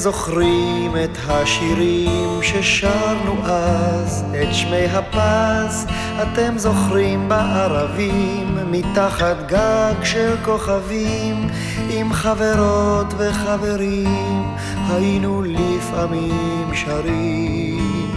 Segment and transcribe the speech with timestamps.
[0.00, 5.86] זוכרים את השירים ששרנו אז, את שמי הפז,
[6.22, 11.48] אתם זוכרים בערבים, מתחת גג של כוכבים,
[11.90, 14.54] עם חברות וחברים,
[14.88, 18.10] היינו לפעמים שרים.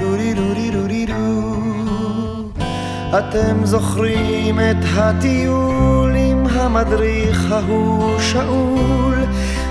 [0.00, 1.56] דורי דורי דורי דו.
[3.18, 9.16] אתם זוכרים את הטיול עם המדריך ההוא שאול,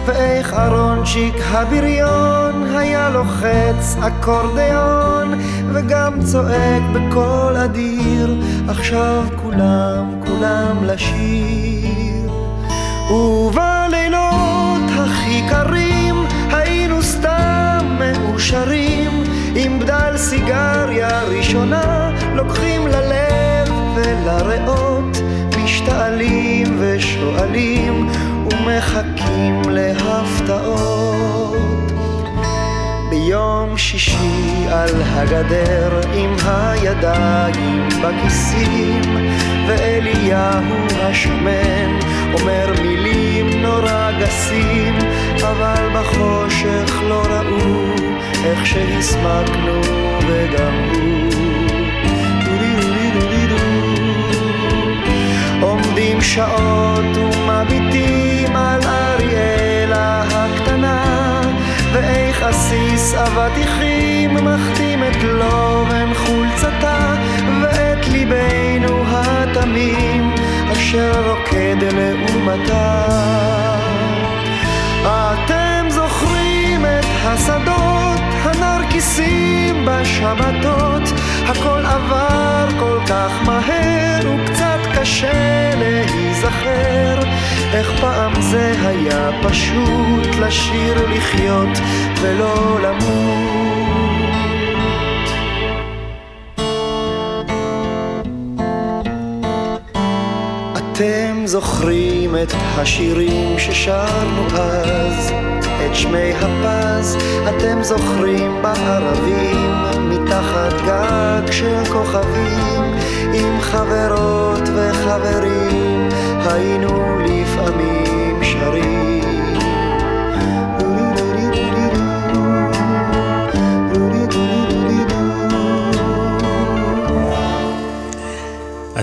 [0.07, 5.39] ואיך אהרונצ'יק הבריון היה לוחץ אקורדיון
[5.73, 12.31] וגם צועק בקול אדיר עכשיו כולם כולם לשיר.
[13.09, 16.15] ובלילות הכי קרים
[16.51, 19.23] היינו סתם מאושרים
[19.55, 25.17] עם בדל סיגריה ראשונה לוקחים ללב ולריאות
[25.63, 28.07] משתעלים ושואלים
[28.53, 31.37] ומחכים להפתעות.
[33.09, 39.01] ביום שישי על הגדר עם הידיים בכיסים
[39.67, 41.99] ואליהו השמן
[42.33, 44.97] אומר מילים נורא גסים
[45.41, 47.93] אבל בחושך לא ראו
[48.45, 49.81] איך שהסמקנו
[50.27, 51.36] וגם הוא
[56.33, 61.41] שעות ומביטים על אריאלה הקטנה
[61.93, 67.15] ואיך עסיס אבטיחים מחתים את לובן חולצתה
[67.61, 70.31] ואת ליבנו התמים
[70.71, 73.07] אשר רוקד לעומתה
[75.05, 77.96] אתם זוכרים את השדות
[78.97, 81.03] הנרקיסים בשבתות
[81.45, 87.19] הכל עבר כל כך מהר וקצת קשה להיזכר
[87.73, 91.77] איך פעם זה היה פשוט לשיר לחיות
[92.21, 93.47] ולא למות.
[100.77, 105.46] אתם זוכרים את השירים ששרנו אז
[105.87, 107.17] את שמי הפז
[107.49, 109.71] אתם זוכרים בערבים
[110.09, 112.83] מתחת גג של כוכבים
[113.33, 116.09] עם חברות וחברים
[116.45, 119.26] היינו לפעמים שרים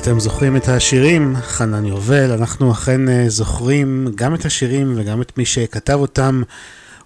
[0.05, 5.39] אתם זוכרים את השירים, חנן יובל, אנחנו אכן אה, זוכרים גם את השירים וגם את
[5.39, 6.43] מי שכתב אותם,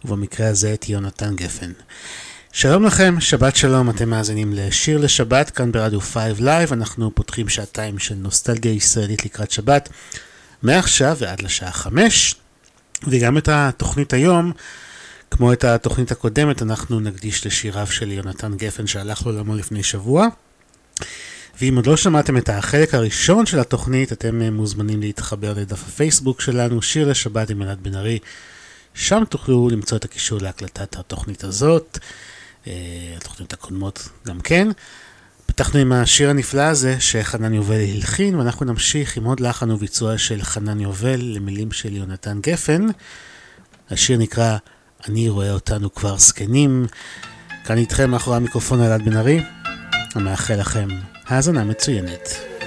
[0.04, 1.72] ובמקרה הזה את יונתן גפן.
[2.52, 7.98] שלום לכם, שבת שלום, אתם מאזינים לשיר לשבת כאן ברדיו 5 לייב, אנחנו פותחים שעתיים
[7.98, 9.88] של נוסטלגיה ישראלית לקראת שבת,
[10.62, 12.34] מעכשיו ועד לשעה 5,
[13.06, 14.52] וגם את התוכנית היום,
[15.30, 20.28] כמו את התוכנית הקודמת, אנחנו נקדיש לשיריו של יונתן גפן שהלך לעולמו לפני שבוע.
[21.60, 26.40] ואם עוד לא שמעתם את החלק הראשון של התוכנית, אתם אה, מוזמנים להתחבר לדף הפייסבוק
[26.40, 28.18] שלנו, שיר לשבת עם אלעד בן ארי.
[28.94, 31.98] שם תוכלו למצוא את הקישור להקלטת התוכנית הזאת,
[32.66, 32.72] אה,
[33.16, 34.68] התוכניות הקודמות גם כן.
[35.46, 40.42] פתחנו עם השיר הנפלא הזה שחנן יובל הלחין, ואנחנו נמשיך עם עוד לחן וביצוע של
[40.42, 42.86] חנן יובל למילים של יונתן גפן.
[43.90, 44.56] השיר נקרא
[45.08, 46.86] "אני רואה אותנו כבר זקנים".
[47.64, 49.40] כאן איתכם מאחורי המיקרופון אלעד בן ארי,
[50.14, 50.88] המאחל לכם
[51.28, 52.28] האזנה מצוינת.
[52.28, 52.57] נשארת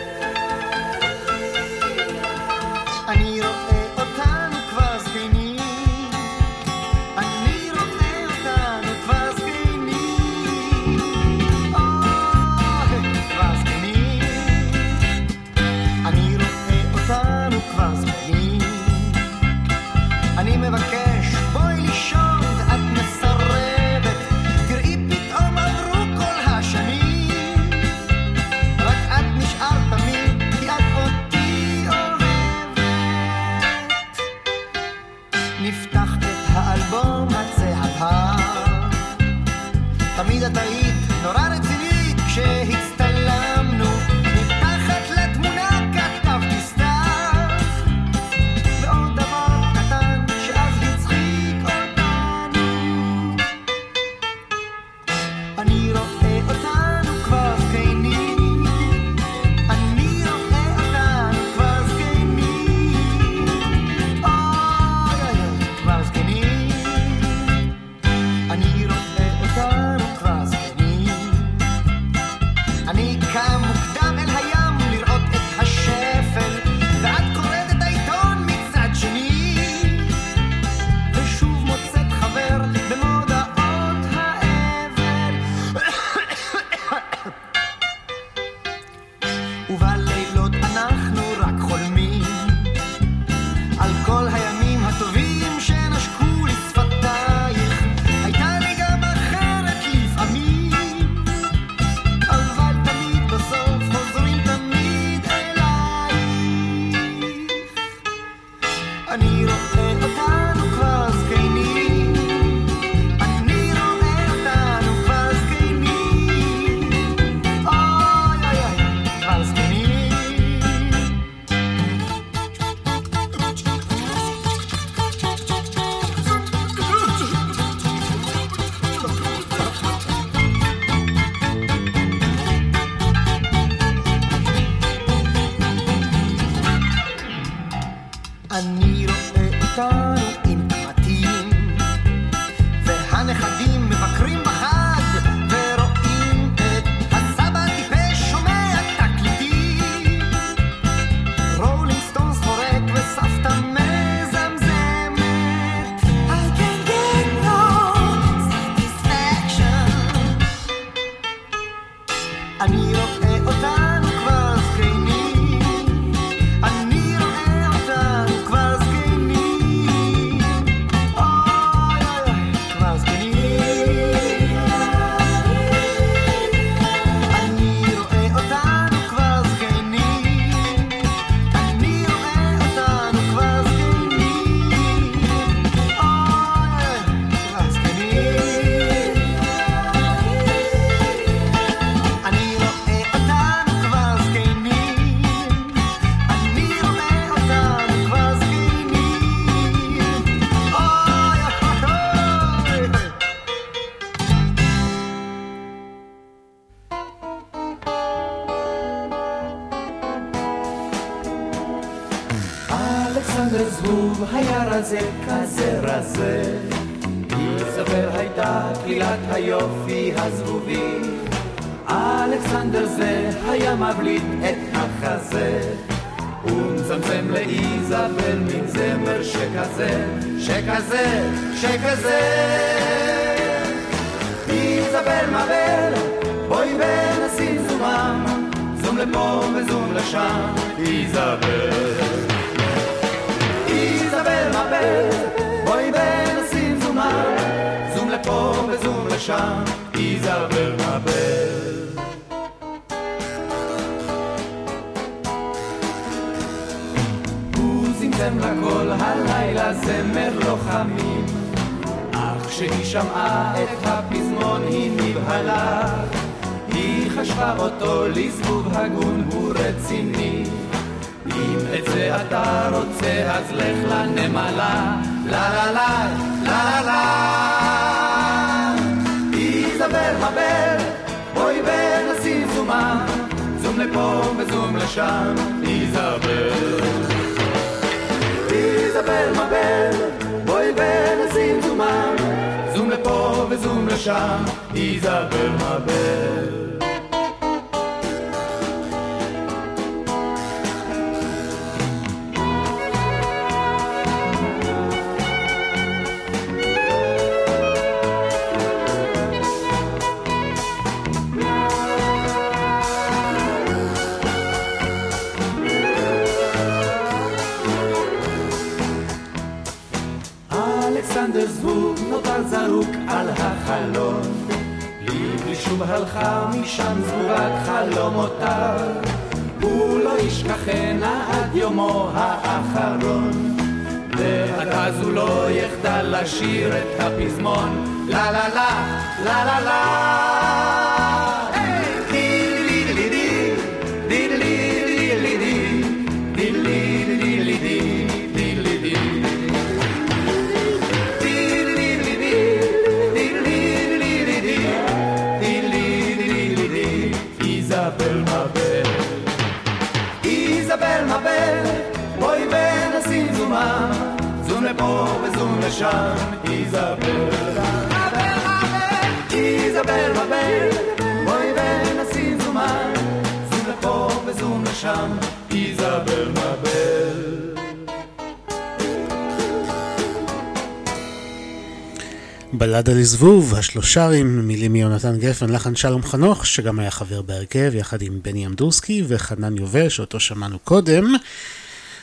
[383.21, 388.45] לזבוב, השלושרים, מילים מיונתן גפן, לחן שלום חנוך, שגם היה חבר בהרכב, יחד עם בני
[388.45, 391.13] אמדורסקי וחנן יובל, שאותו שמענו קודם.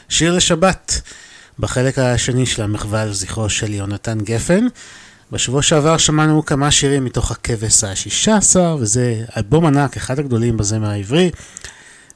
[0.09, 1.01] שיר לשבת,
[1.59, 4.67] בחלק השני של המחווה על זכרו של יונתן גפן.
[5.33, 10.91] בשבוע שעבר שמענו כמה שירים מתוך הכבש השישה עשר, וזה אלבום ענק, אחד הגדולים בזמר
[10.91, 11.31] העברי,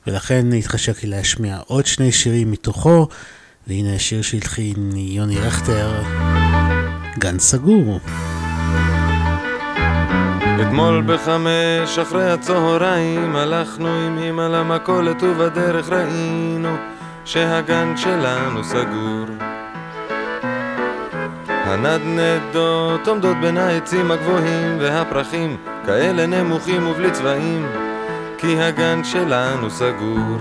[0.07, 3.09] ולכן התחשק לי להשמיע עוד שני שירים מתוכו,
[3.67, 6.03] והנה השיר שהלחין יוני רכטר,
[7.19, 8.01] גן סגור.
[10.63, 16.77] אתמול בחמש אחרי הצהריים הלכנו עם אמא למכולת ובדרך ראינו
[17.25, 19.27] שהגן שלנו סגור.
[21.49, 27.67] הנדנדות עומדות בין העצים הגבוהים והפרחים כאלה נמוכים ובלי צבעים
[28.39, 30.39] כי הגן שלנו סגור.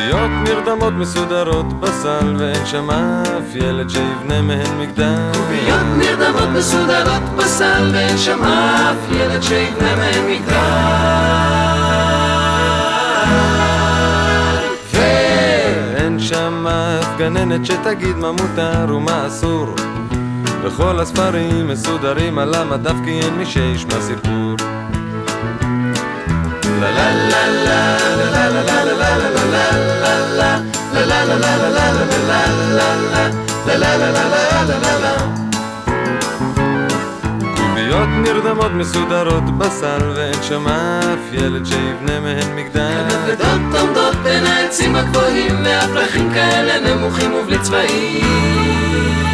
[0.00, 5.32] קוביות נרדמות מסודרות בסל ואין שם אף ילד שיבנה מהן מגדל.
[5.32, 11.60] קוביות נרדמות מסודרות בסל ואין שם אף ילד שיבנה מהן מגדל.
[16.18, 19.74] שם אף גננת שתגיד מה מותר ומה אסור.
[20.62, 24.56] וכל הספרים מסודרים על המדף כי אין מי שישמע סיפור
[37.56, 43.06] קוביות נרדמות מסודרות בסל ואין שם אף ילד שיבנה מהן מגדל.
[43.28, 49.29] אגדות עומדות בין העצים הגבוהים והפרחים כאלה נמוכים ובלי צבעים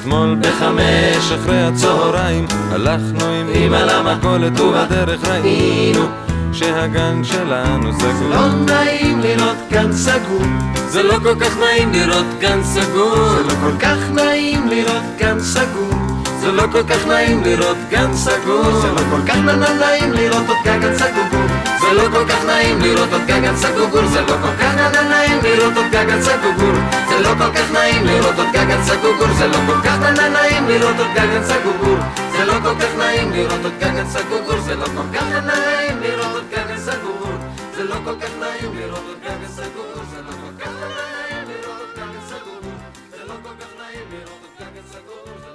[0.00, 6.06] אתמול בחמש אחרי הצהריים הלכנו עם אמא למכולת ובדרך ראינו
[6.52, 8.28] שהגן שלנו סגור.
[8.30, 10.42] לא נעים לראות גן סגור.
[10.88, 13.16] זה לא כל כך נעים לראות גן סגור.
[13.16, 15.92] זה לא כל כך נעים לראות גן סגור.
[16.40, 18.80] זה לא כל כך נעים לראות גן סגור.
[18.80, 21.57] זה לא כל כך נעים לראות עוד גגן סגור
[21.88, 24.74] זה לא כל כך נעים לראות עוד גגן סגור זה לא כל כך
[25.10, 26.72] נעים לראות עוד גגן סגור
[27.08, 30.96] זה לא כל כך נעים לראות עוד גגן סגור זה לא כל כך נעים לראות
[30.98, 31.96] עוד גגן סגור
[32.32, 36.34] זה לא כל כך נעים לראות עוד גגן סגור זה לא כל כך נעים לראות
[36.34, 37.30] עוד גגן סגור
[37.76, 41.78] זה לא כל כך נעים לראות עוד גן סגור זה לא כל כך נעים לראות
[41.78, 42.64] עוד גן סגור
[43.10, 44.68] זה לא כל כך נעים לראות עוד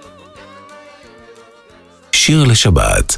[0.06, 3.18] לא כך נעים שיר לשבת,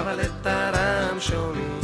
[0.00, 0.46] אבל את
[1.20, 1.80] שומעים.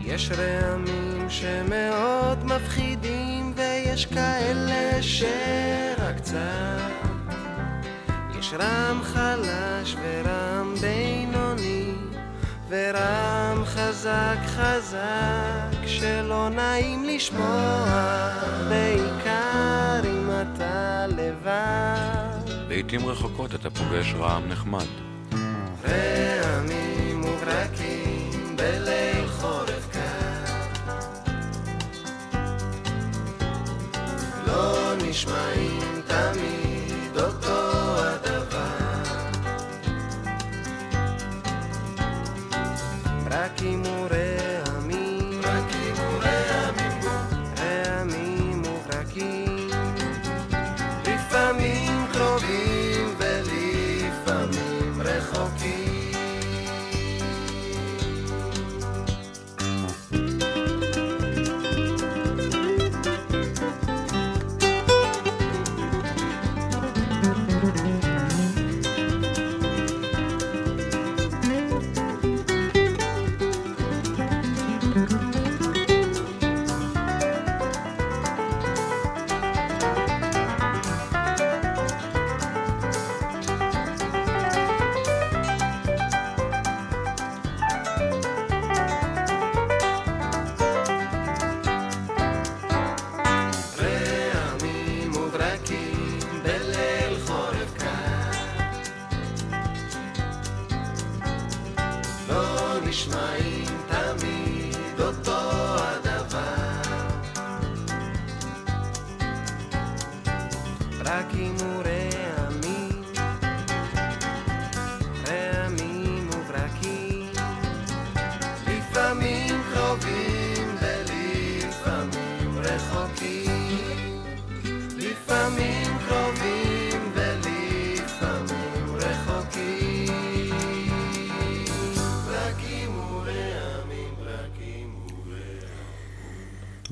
[0.00, 6.90] יש רעמים שמאוד מפחידים ויש כאלה שרק קצת
[8.38, 11.92] יש רם חלש ורם בינוני
[12.68, 18.32] ורם חזק חזק שלא נעים לשמוע
[18.68, 22.19] בעיקר אם אתה לבד
[22.70, 24.86] לעתים רחוקות אתה פוגש רעם נחמד.
[25.84, 26.79] רעמים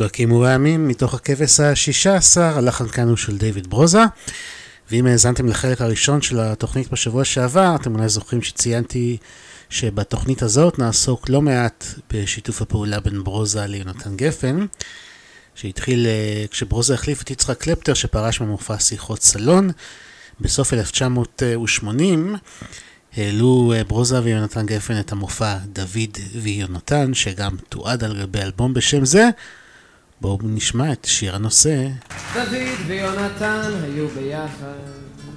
[0.08, 4.02] ברקים ורעמים מתוך הכבש השישה עשר, הלחן כאן הוא של דיוויד ברוזה.
[4.90, 9.16] ואם האזנתם לחלק הראשון של התוכנית בשבוע שעבר, אתם אולי זוכרים שציינתי
[9.70, 14.66] שבתוכנית הזאת נעסוק לא מעט בשיתוף הפעולה בין ברוזה ליונתן גפן,
[15.54, 19.70] שהתחיל אה, כשברוזה החליף את יצחק קלפטר שפרש ממופע שיחות סלון
[20.40, 22.36] בסוף 1980.
[23.16, 29.04] העלו אה, ברוזה ויונתן גפן את המופע דוד ויונתן, שגם תועד על גבי אלבום בשם
[29.04, 29.28] זה.
[30.20, 31.88] בואו נשמע את שיר הנושא.
[32.34, 34.78] דוד ויונתן היו ביחד,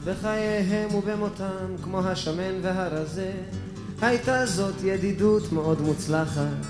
[0.05, 3.31] בחייהם ובמותם, כמו השמן והרזה.
[4.01, 6.65] הייתה זאת ידידות מאוד מוצלחת,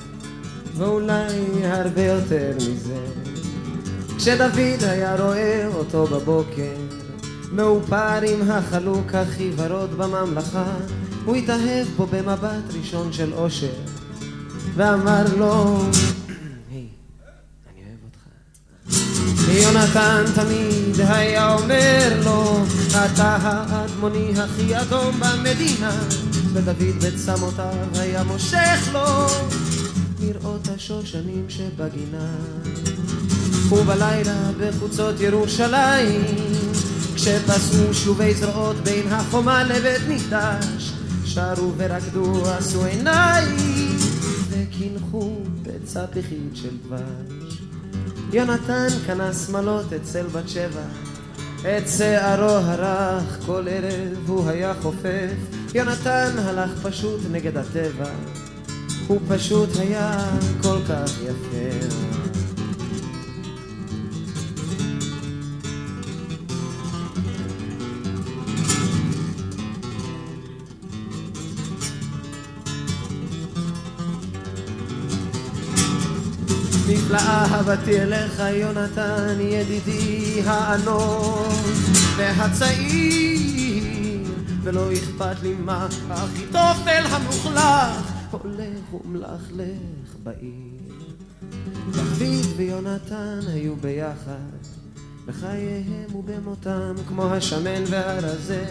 [0.77, 1.27] ואולי
[1.63, 3.05] הרבה יותר מזה.
[4.17, 6.75] כשדוד היה רואה אותו בבוקר,
[7.51, 10.73] מאופר עם החלוק הכי ורוד בממלכה,
[11.25, 13.73] הוא התאהב בו במבט ראשון של אושר,
[14.75, 15.81] ואמר לו,
[16.71, 16.87] היי,
[17.73, 18.19] אני אוהב אותך.
[19.49, 25.99] יונתן תמיד היה אומר לו, אתה האדמוני הכי אדום במדינה,
[26.53, 29.27] ודוד בצמותיו היה מושך לו
[30.19, 32.31] לראות השושנים שבגינה.
[33.71, 36.25] ובלילה בחוצות ירושלים,
[37.15, 40.93] כשפסעו שובי זרועות בין החומה לבית מקדש,
[41.25, 43.97] שרו ורקדו, עשו עיניים,
[44.49, 47.40] וקינחו בצפיחית של דבש.
[48.33, 50.83] יונתן קנה שמלות אצל בת שבע,
[51.61, 55.31] את שערו הרך כל ערב הוא היה חופף,
[55.75, 58.09] יונתן הלך פשוט נגד הטבע,
[59.07, 60.29] הוא פשוט היה
[60.61, 62.40] כל כך יפה.
[76.91, 81.53] נפלאה אהבתי אליך יונתן ידידי הענוג
[82.17, 83.83] והצעיר
[84.63, 90.71] ולא אכפת לי מה אחיתופל המלוכלך הולך ומלכלך בעיר.
[91.91, 94.61] דוד ויונתן היו ביחד
[95.25, 98.65] בחייהם ובמותם כמו השמן והרזה.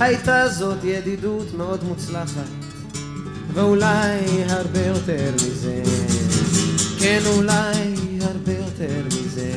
[0.00, 2.48] הייתה זאת ידידות מאוד מוצלחת
[3.54, 5.82] ואולי הרבה יותר מזה
[7.02, 9.52] כן אולי הרבה יותר מזה.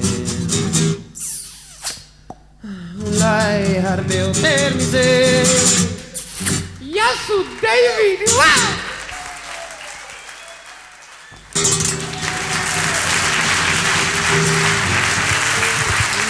[3.01, 5.43] אולי הרבה יותר מזה.
[6.81, 8.85] יאסו דיוויד וואו!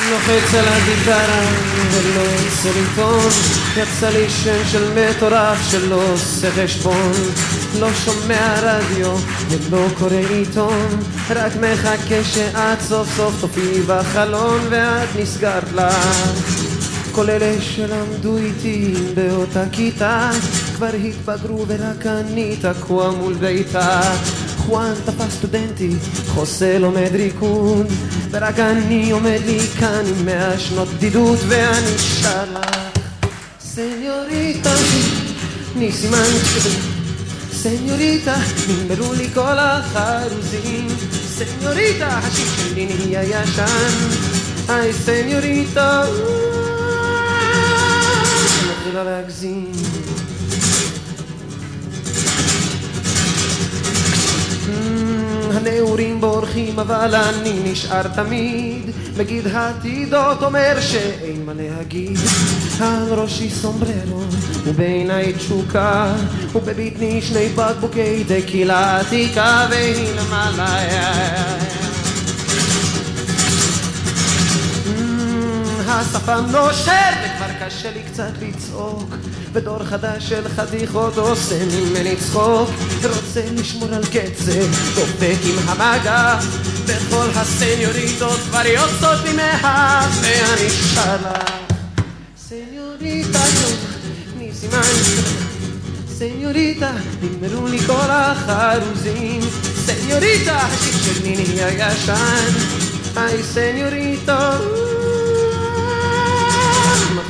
[0.10, 1.46] לוחץ על הגיטרה
[1.92, 3.30] ולא עושה עיתון
[3.78, 7.12] יצא לי שם של מטורף שלא עושה חשבון
[7.80, 9.18] לא שומע רדיו
[9.50, 10.88] ולא קורא עיתון.
[11.30, 16.56] רק מחכה שאת סוף סוף תופיעי בחלון ואת נסגרת לך
[17.12, 20.30] כל אלה שלמדו איתי באותה כיתה
[20.76, 24.02] כבר התבגרו ורק אני תקוע מול ביתה.
[24.58, 25.90] חואן תפס סטודנטי,
[26.28, 27.88] חוסה לומד ריקוד.
[28.32, 32.76] ורק אני עומד לי כאן עם מאה שנות בדידות ואני שר לך
[33.60, 34.74] סניוריטה,
[35.76, 36.95] ניסימן
[37.66, 38.36] סניוריטה,
[38.70, 44.10] נגמרו לי כל החרוזים סניוריטה, השיר שלי נהיה ישן
[44.70, 46.04] היי סניוריטה
[48.70, 49.72] מתחילה להגזים
[55.56, 58.90] הנעורים בורחים אבל אני נשאר תמיד.
[59.18, 62.18] מגיד העתידות אומר שאין מה להגיד.
[62.82, 64.22] על ראשי סומבררו
[64.64, 66.14] ובעיניי תשוקה
[66.56, 71.85] ובבטני שני בקבוקי טקילה עתיקה והנה מעלה
[75.88, 79.16] השפם נושר וכבר קשה לי קצת לצעוק.
[79.54, 82.70] ודור חדש של חתיכות עושה ממני צחוק.
[83.04, 86.40] רוצה לשמור על קצב דופק עם המגע.
[86.86, 91.18] וכל הסניוריטות כבר יוצאות מהאף ואני שר
[92.38, 93.40] סניוריטה
[94.38, 94.82] ניסימן
[96.18, 99.42] סניוריטה נגמרו לי כל החרוזים.
[99.86, 102.54] סניוריטה השיר שלי נהיה ישן
[103.16, 104.58] היי סניוריטה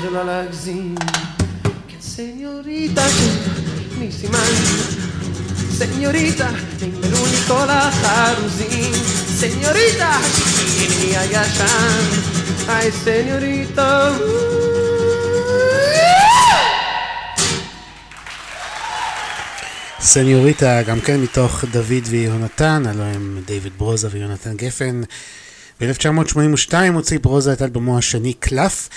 [0.05, 0.95] מתחילה להגזים
[1.87, 3.05] כן סניוריטה
[3.99, 4.39] ניסימן
[5.71, 6.49] סניוריטה
[6.81, 8.93] נגמרו לי כל החרוזים
[9.39, 12.03] סניוריטה השיר שלי נהיה ישן
[12.67, 14.17] היי סניוריטה
[19.99, 25.01] סניוריטה, גם כן מתוך דוד ויונתן, הלוא הם דיוויד ברוזה ויונתן גפן.
[25.81, 28.89] ב-1982 הוציא ברוזה את אלבומו השני קלף,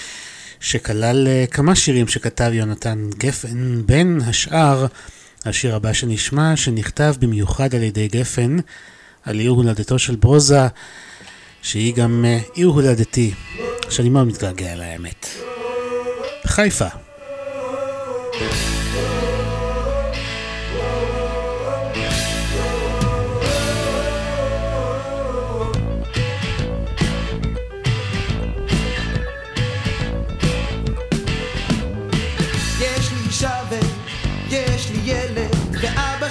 [0.61, 4.87] שכלל אה, כמה שירים שכתב יונתן גפן, בין השאר
[5.44, 8.57] השיר הבא שנשמע, שנכתב במיוחד על ידי גפן,
[9.25, 10.66] על עיר הולדתו של ברוזה,
[11.62, 13.35] שהיא גם אה, עיר הולדתי,
[13.90, 15.27] שאני מאוד מתגעגע אליה האמת.
[16.47, 16.88] חיפה.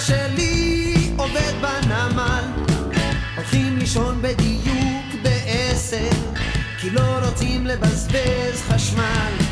[0.00, 2.44] שלי עובד בנמל,
[3.36, 6.10] הולכים לישון בדיוק בעשר,
[6.80, 9.47] כי לא רוצים לבזבז חשמל.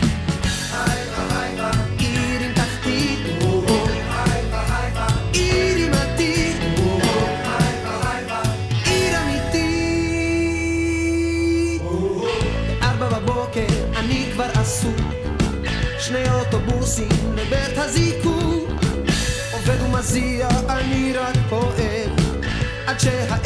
[20.06, 22.10] להציע אני רק פועל
[22.86, 23.45] עד שה...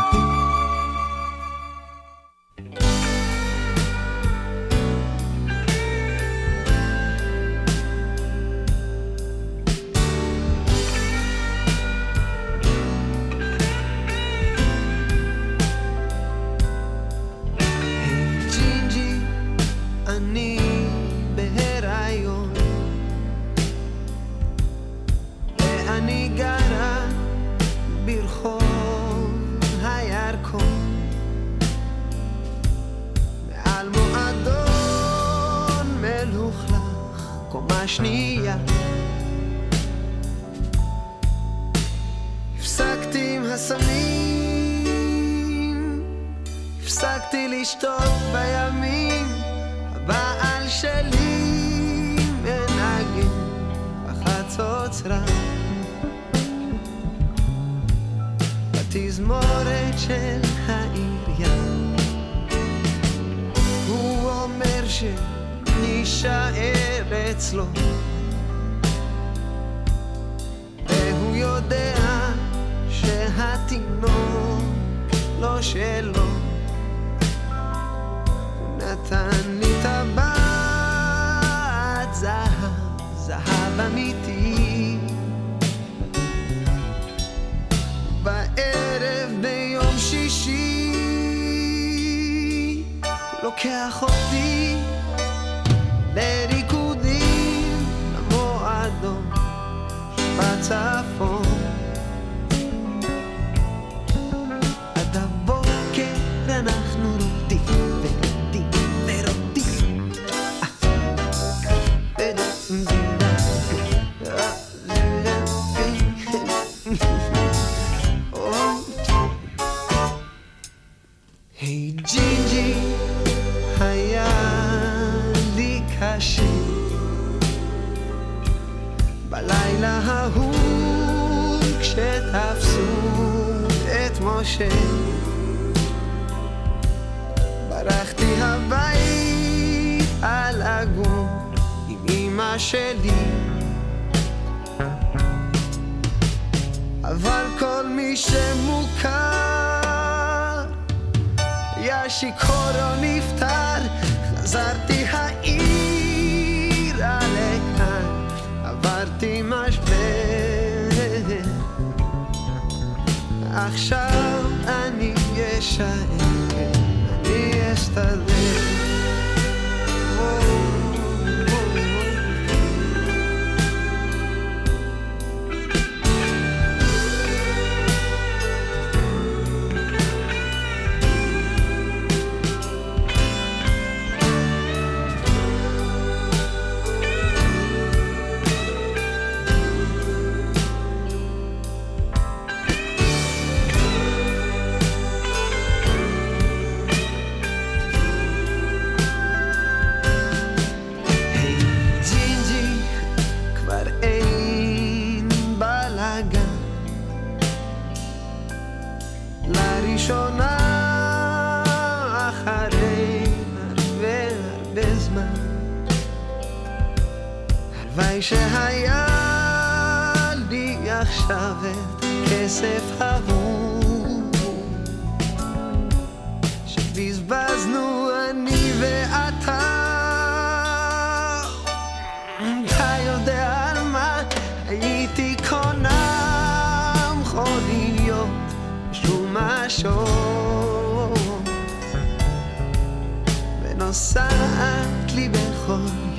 [60.11, 60.40] noches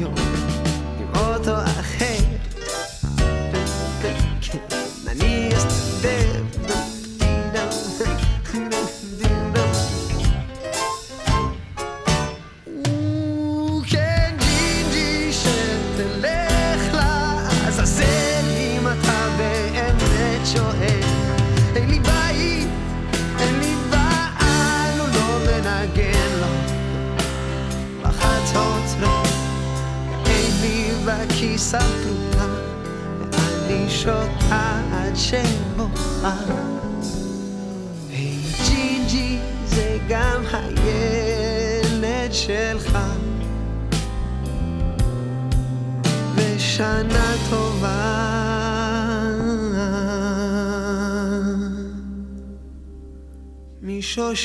[0.08, 0.31] בכל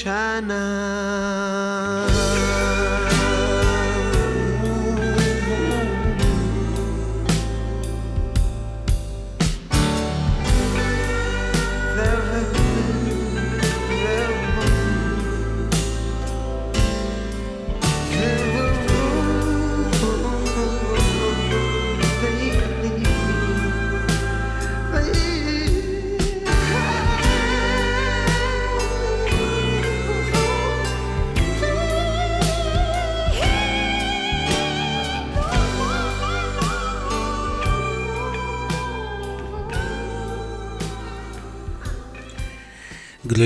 [0.04, 0.87] China.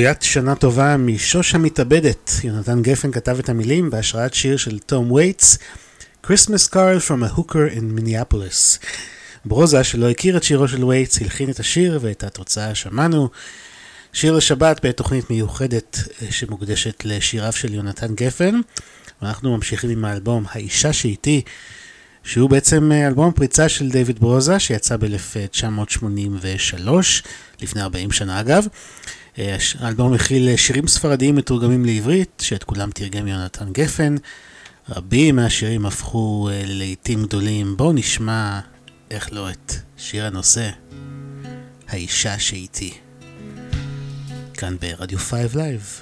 [0.02, 2.32] גלוית שנה טובה משוש המתאבדת.
[2.44, 5.58] יונתן גפן כתב את המילים בהשראת שיר של תום וייטס,
[6.26, 8.86] Christmas Card from a Hooker in Minneapolis.
[9.46, 13.30] ברוזה, שלא הכיר את שירו של וייטס, הלחין את השיר ואת התוצאה שמענו.
[14.14, 18.62] שיר לשבת בתוכנית מיוחדת אה, שמוקדשת לשיריו של יונתן גפן.
[19.22, 21.42] ואנחנו ממשיכים עם האלבום האישה שאיתי,
[22.24, 26.90] שהוא בעצם אה, אלבום הפריצה של דיוויד ברוזה, שיצא ב-1983,
[27.62, 28.66] לפני 40 שנה אגב.
[29.40, 34.16] אה, האלבום מכיל אה, שירים ספרדיים מתורגמים לעברית, שאת כולם תרגם יונתן גפן.
[34.90, 37.78] רבים מהשירים הפכו אה, ללהיטים גדולים.
[37.78, 38.60] בואו נשמע,
[39.12, 40.70] איך לא, את שיר הנושא,
[41.88, 42.94] האישה שאיתי.
[44.54, 46.02] כאן ברדיו 5 לייב.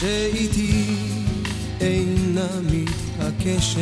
[0.00, 0.84] שאיתי
[1.80, 3.78] אינה מתעקשת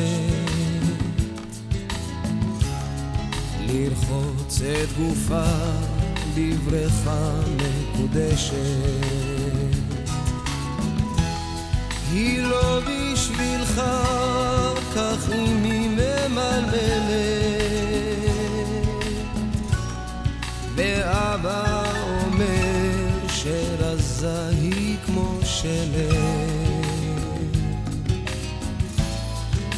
[3.66, 5.44] לרחוץ את גופה
[6.34, 8.54] בבריכה מקודשת.
[12.12, 13.82] היא לא בשבילך,
[14.94, 17.65] כך אם היא ממלמלת.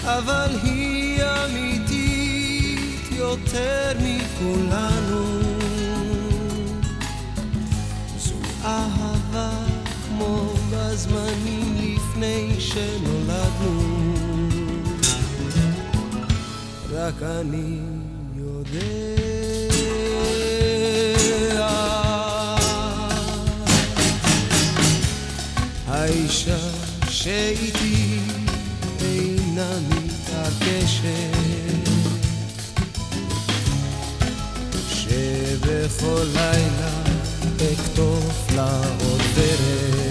[0.09, 5.41] אבל היא אמיתית יותר מכולנו.
[8.19, 9.51] זו אהבה
[10.09, 13.99] כמו בזמנים לפני שנולדנו.
[16.91, 17.79] רק אני
[18.37, 19.09] יודע.
[25.87, 26.59] האישה
[27.11, 27.88] שאיתי
[34.89, 37.03] שבכל לילה
[37.73, 40.08] אכתוב לה עוד דרך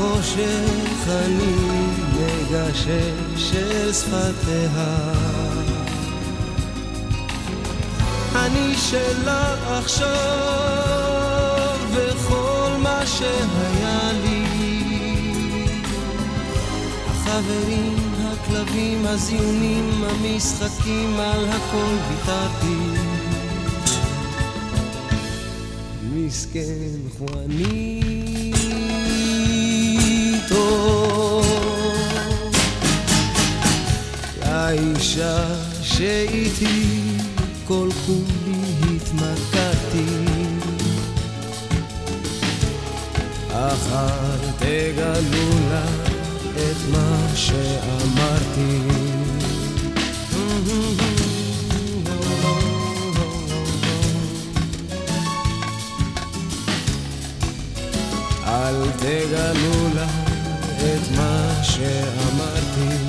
[0.00, 1.56] בחושך אני
[2.14, 5.12] מגשש אל שפתיה.
[8.34, 10.18] אני שלה עכשיו
[11.94, 14.44] וכל מה שהיה לי.
[17.06, 22.78] החברים, הכלבים, הזיונים, המשחקים, על הכל ויתרתי.
[26.12, 28.09] מסכן חואניטו
[34.70, 35.44] לאישה
[35.82, 37.00] שאיתי
[37.68, 40.04] כל כולי התמקדתי
[43.52, 45.84] אחר תגלו לה
[46.54, 48.80] את מה שאמרתי.
[58.46, 60.19] אל תגלו לה
[61.80, 62.99] שאמרתי.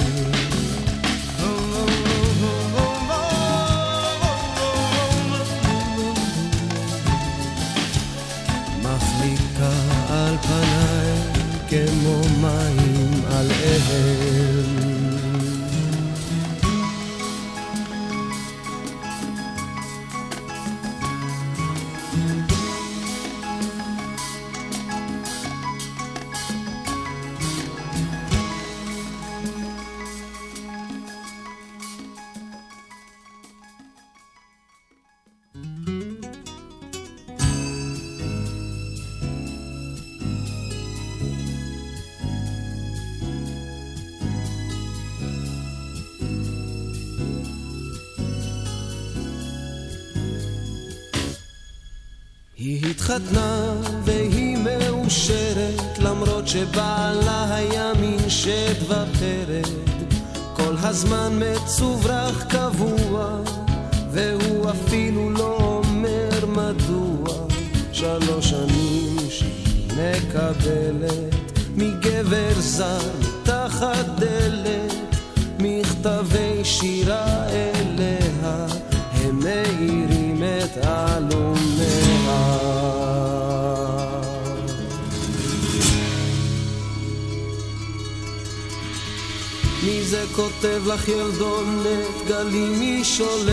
[91.01, 93.51] לך ילדונת גלים מי שולח?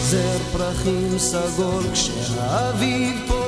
[0.00, 3.46] זר פרחים סגול כשהאביב פורח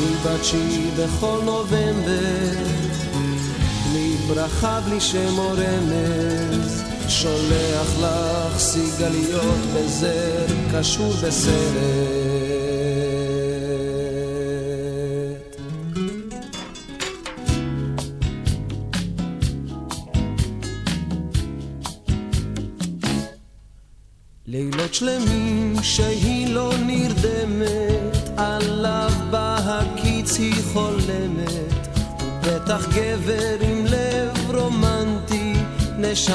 [0.00, 2.64] מבתשי בכל נובמבר
[3.90, 12.43] בלי ברכה, בלי שם או רמז, שולח לך סיגליות בזר, קשור בסרט.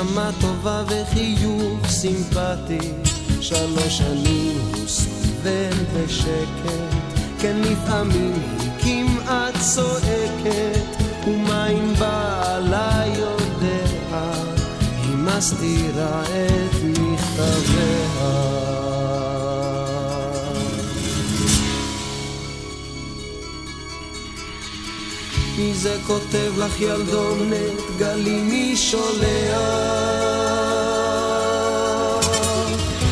[0.04, 2.91] נשמה טובה וחיוך סימפטי.
[3.41, 6.72] שלוש שנים הוא סובל בשקט,
[7.39, 14.36] כן לפעמים היא כמעט צועקת, ומה אם בעלה יודע,
[15.04, 16.69] היא מסתירה את
[25.82, 29.10] זה כותב לך ילדונת גלים מי שולח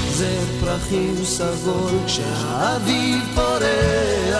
[0.09, 4.37] זה פרחים סגול כשהאביב פורח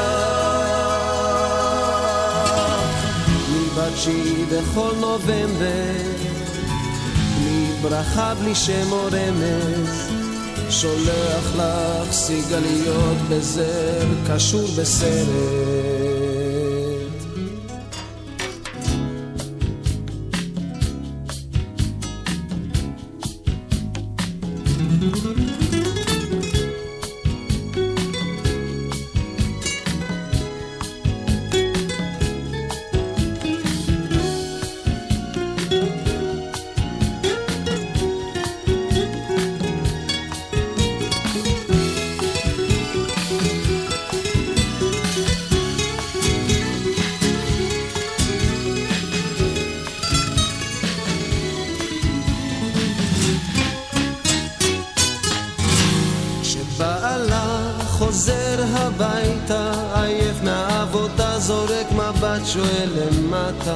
[3.51, 5.93] מבתשי בכל נובמבר
[7.37, 10.11] בלי ברכה בלי שם או רמז.
[10.69, 16.06] שולח לך סיגליות בזר קשור בסרט
[62.47, 63.75] שואל למטה.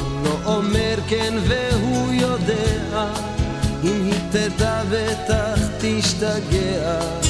[0.00, 3.12] הוא לא אומר כן והוא יודע,
[3.84, 7.23] אם היא תדע בטח תשתגע.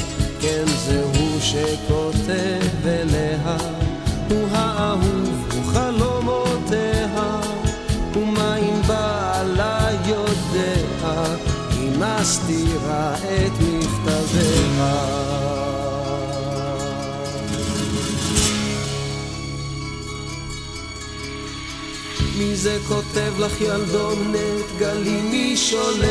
[23.15, 26.05] כותב לך ילדונת גלים מי שולח?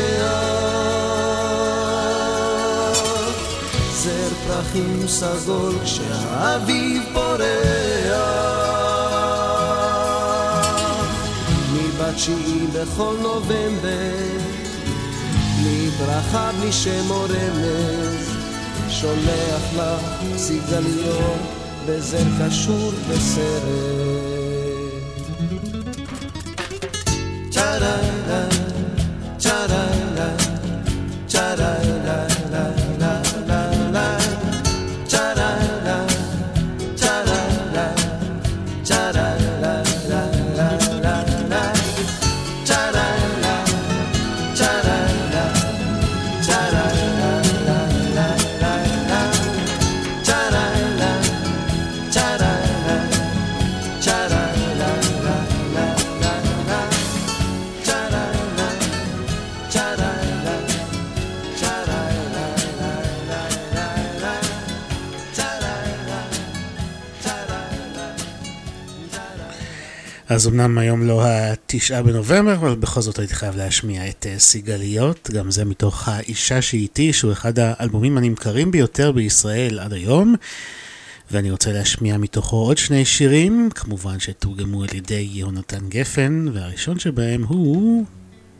[3.89, 8.55] בזר פרחים סגול כשהאביב פורח
[11.99, 14.39] בתשיעי בכל נובמבר,
[15.59, 18.29] בלי ברכה, בלי שם או רמז,
[18.89, 21.39] שולח לך סיגליות
[21.85, 24.34] בזר קשור בסרט.
[70.35, 75.29] אז אמנם היום לא התשעה בנובמבר, אבל בכל זאת הייתי חייב להשמיע את אה, סיגליות,
[75.33, 80.35] גם זה מתוך האישה שאיתי, שהוא אחד האלבומים הנמכרים ביותר בישראל עד היום.
[81.31, 87.43] ואני רוצה להשמיע מתוכו עוד שני שירים, כמובן שתורגמו על ידי יהונתן גפן, והראשון שבהם
[87.43, 88.05] הוא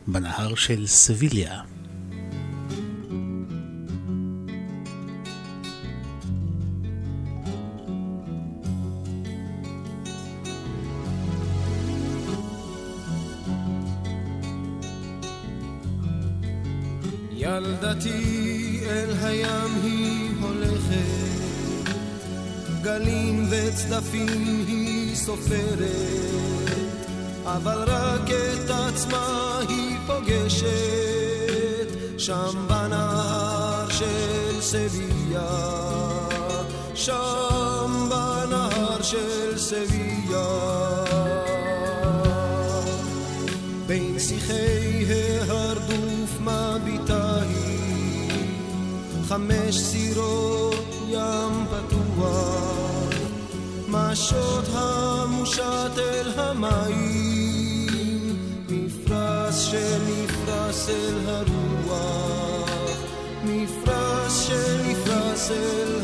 [0.06, 1.60] בנהר של סביליה.
[17.46, 21.90] ילדתי אל הים היא הולכת,
[22.82, 26.70] גלים וצדפים היא סופרת,
[27.44, 30.68] אבל רק את עצמה היא פוגשת,
[32.18, 35.48] שם בנהר של סביה,
[36.94, 40.46] שם בנהר של סביה.
[43.86, 44.75] בין שיחי
[49.28, 53.14] חמש סירות ים פתוח,
[53.88, 57.86] משות המושט אל המים,
[58.68, 62.70] מפרש שנפרס אל הרוח,
[63.44, 65.95] מפרש שנפרס אל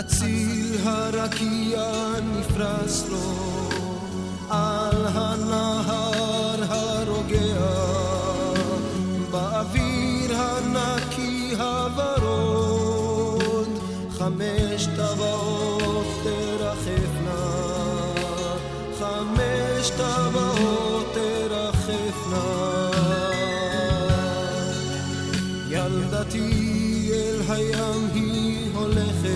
[0.00, 1.92] אציל הרקיע
[2.22, 3.49] נפרס לו על
[5.14, 7.60] הנהר הרוגע
[9.30, 12.88] באוויר הנקי הוורוד
[14.18, 17.70] חמש טבעות תרחפנה
[19.00, 22.90] חמש טבעות תרחפנה.
[25.68, 29.30] ילדתי אל הים היא הולכת,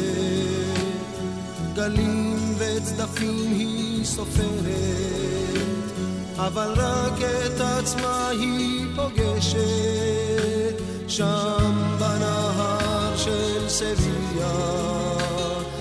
[1.75, 5.04] גלים וצדפים היא סופרת,
[6.39, 9.59] אבל רק את עצמה היא פוגשת,
[11.09, 14.53] שם בנהר של סביה,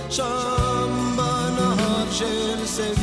[0.09, 3.02] שם בנהר של סביה.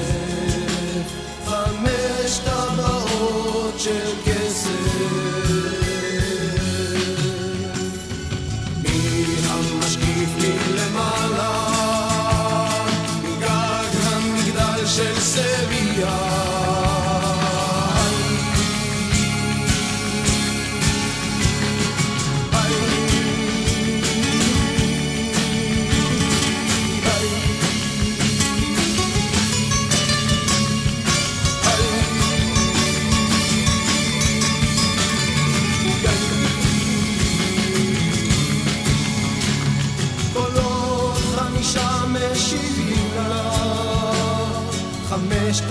[0.00, 0.63] כסף,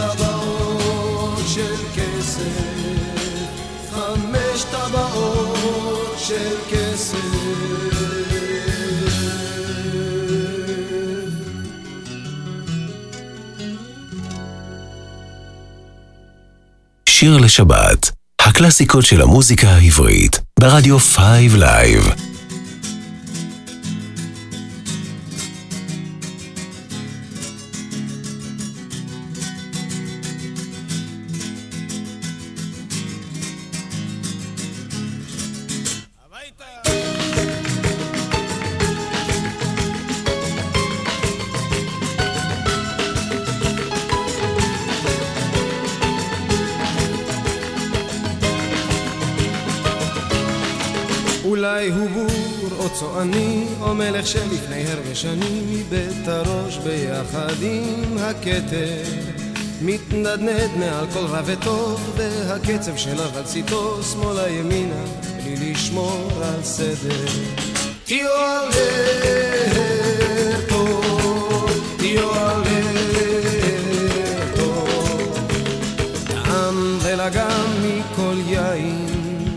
[0.04, 2.44] טבעות של כסף,
[3.92, 7.18] חמש טבעות של כסף.
[17.10, 22.33] שיר לשבת, הקלאסיקות של המוזיקה העברית, ברדיו 5 לייב.
[60.34, 65.04] מתנדנד מעל כל רע וטוב והקצב של ארציתו שמאלה ימינה
[65.44, 67.26] בלי לשמור על סדר
[68.04, 68.30] תהיו
[69.74, 70.88] אלרטו,
[71.98, 73.26] תהיו אלרטו
[76.28, 79.56] טעם ולגם מכל יין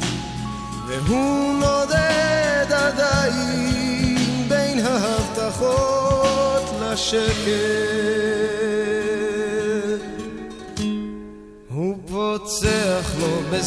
[0.87, 4.17] והוא נודד עדיין
[4.49, 7.86] בין ההבטחות לשקר.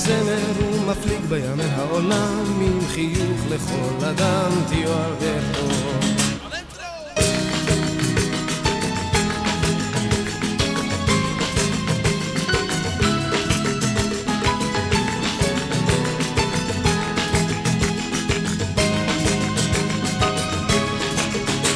[0.07, 4.51] לו בזמר ומפליג בים אל העולם עם חיוך לכל אדם
[4.87, 5.69] על דרכו.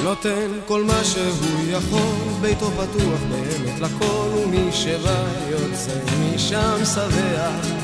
[0.03, 1.99] נותן כל מה שהוא יכול,
[2.41, 5.99] ביתו פתוח באמת לכל, ומי שבא יוצא
[6.35, 7.82] משם שבע.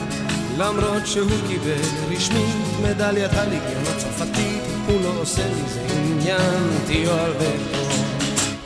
[0.60, 7.26] למרות שהוא קיבל רשמית מדליית הליגיון הצרפתית, הוא לא עושה מזה עניין, תהיו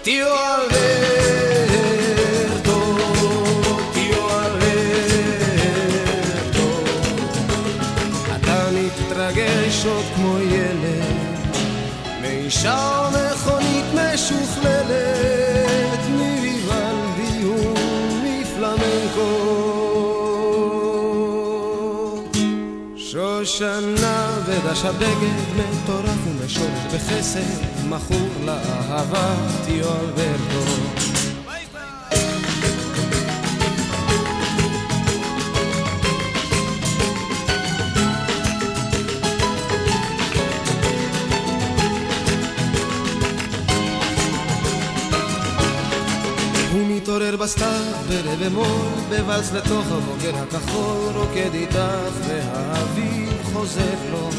[0.02, 1.20] תהיו אלברטו,
[3.94, 4.24] תהיו.
[8.36, 11.04] אתה מתרגש עוד כמו ילד
[12.22, 15.63] מאישה מכונית משוכללת,
[23.58, 27.40] שושנה ודש הבגד מטורף ומשולת בחסד,
[27.90, 29.36] מכור לאהבה
[29.66, 30.64] תהיו אלברטו.
[46.72, 48.68] הוא מתעורר בסתיו ברבע מול,
[49.10, 51.78] בוואלס לתוך הבוגר הכחול, רוקד איתך
[52.28, 54.30] והאביב חוזר לו.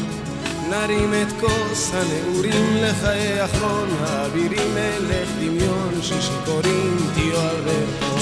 [0.69, 8.15] נרים את כוס הנעורים לחיי אחרון, האבירים מלך דמיון ששיכורים, תהיו אלברטו,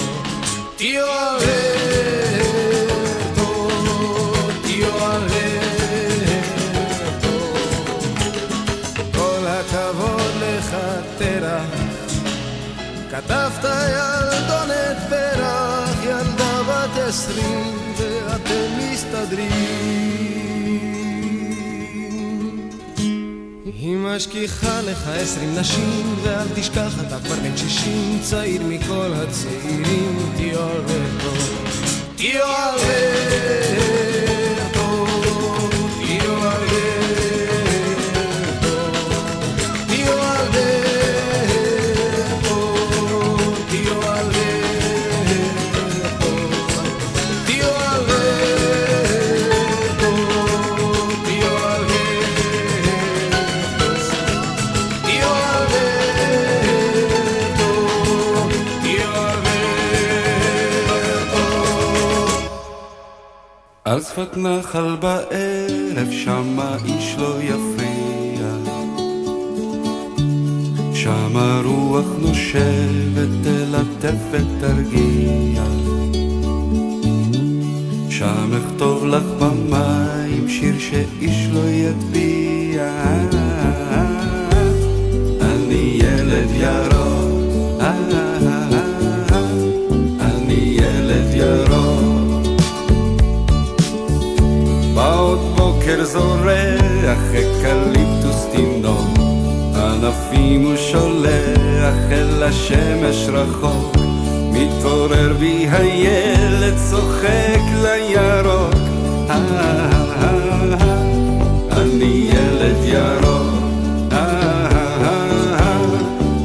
[0.75, 2.49] תהיו אלברטו,
[4.61, 5.37] תהיו אלברטו.
[9.13, 10.75] כל הכבוד לך
[11.17, 11.83] תרח
[13.11, 20.22] כתבת ילדונת פרח, ילדה בת עשרים, ואתם מסתדרים.
[23.83, 30.59] היא משכיחה לך עשרים נשים, ואל תשכח אתה כבר בן שישים, צעיר מכל הצעירים, תהיו
[30.59, 31.33] אלברטו,
[32.15, 33.82] תהיו אלברטו,
[64.13, 68.47] שפת נחל בערב שמה איש לא יפריע.
[70.93, 75.63] שמה רוח נושבת תלטף ותרגיע
[78.09, 82.91] שם אכתוב לך במים שיר שאיש לא יטביע
[85.41, 87.02] אני ילד ירוק
[95.85, 99.17] בוקר זורח אקליפטוס תינוק.
[99.75, 103.95] ענפים הוא שולח אל השמש רחוק.
[104.51, 108.73] מתעורר בי הילד צוחק לירוק.
[109.29, 109.89] אה, אה,
[110.21, 114.13] אה, אני ילד ירוק.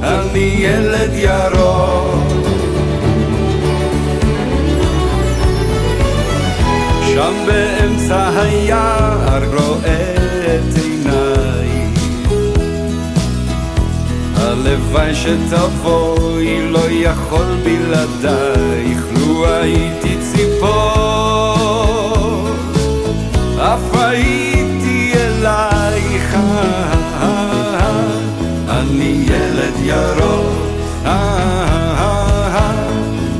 [0.03, 2.28] אני ילד ירוק.
[7.14, 7.77] שם
[8.11, 10.14] היער רואה
[10.76, 11.68] עיניי.
[14.36, 20.68] הלוואי שתבואי לא יכול בלעדייך לו הייתי ציפור.
[23.59, 26.36] אף הייתי אלייך.
[28.68, 30.59] אני ילד ירוק.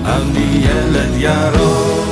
[0.05, 2.08] אני ילד ירוק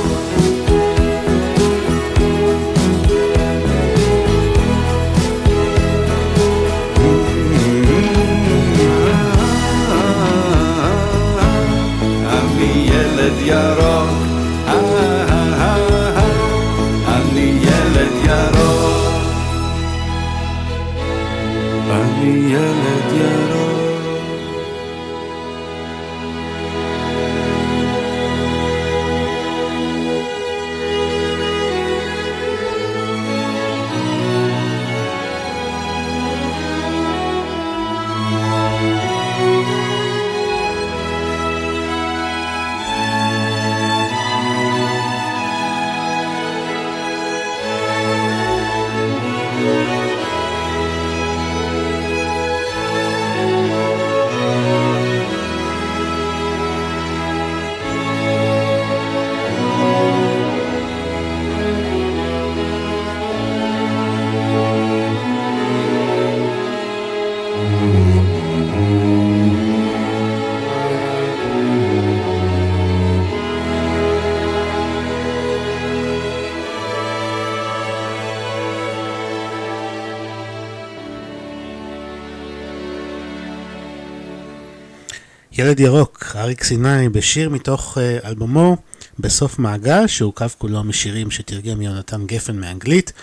[85.67, 88.77] ילד ירוק, אריק סיני, בשיר מתוך אה, אלבומו
[89.19, 93.13] בסוף מעגל, שהורכב כולו משירים שתרגם יונתן גפן מאנגלית.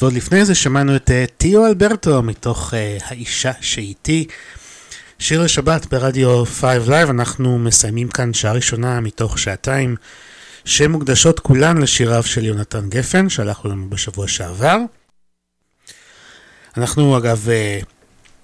[0.00, 4.26] ועוד לפני זה שמענו את אה, טיו אלברטו מתוך אה, האישה שאיתי.
[5.18, 9.96] שיר לשבת ברדיו 5 Live, אנחנו מסיימים כאן שעה ראשונה מתוך שעתיים
[10.64, 14.76] שמוקדשות כולן לשיריו של יונתן גפן, שהלכנו לנו בשבוע שעבר.
[16.76, 17.48] אנחנו אגב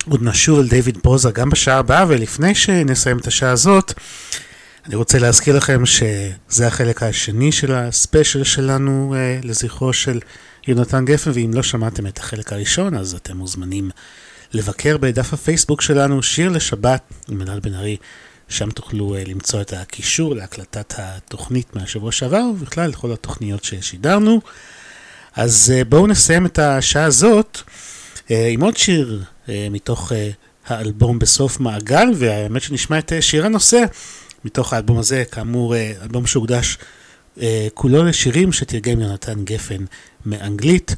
[0.09, 3.93] עוד נשוב אל דיוויד ברוזה גם בשעה הבאה, ולפני שנסיים את השעה הזאת,
[4.87, 10.21] אני רוצה להזכיר לכם שזה החלק השני של הספיישל שלנו אה, לזכרו של
[10.67, 13.91] יונתן גפן, ואם לא שמעתם את החלק הראשון, אז אתם מוזמנים
[14.53, 17.97] לבקר בדף הפייסבוק שלנו, שיר לשבת עם אלעד בן ארי,
[18.49, 24.41] שם תוכלו אה, למצוא את הקישור להקלטת התוכנית מהשבוע שעבר, ובכלל לכל התוכניות ששידרנו.
[25.35, 27.59] אז אה, בואו נסיים את השעה הזאת
[28.31, 30.31] אה, עם עוד שיר מתוך אה,
[30.67, 33.83] האלבום בסוף מעגל, והאמת שנשמע את אה, שיר הנושא
[34.45, 36.79] מתוך האלבום הזה, כאמור אה, אלבום שהוקדש
[37.41, 39.85] אה, כולו לשירים שתרגם יונתן גפן
[40.27, 40.95] מאנגלית.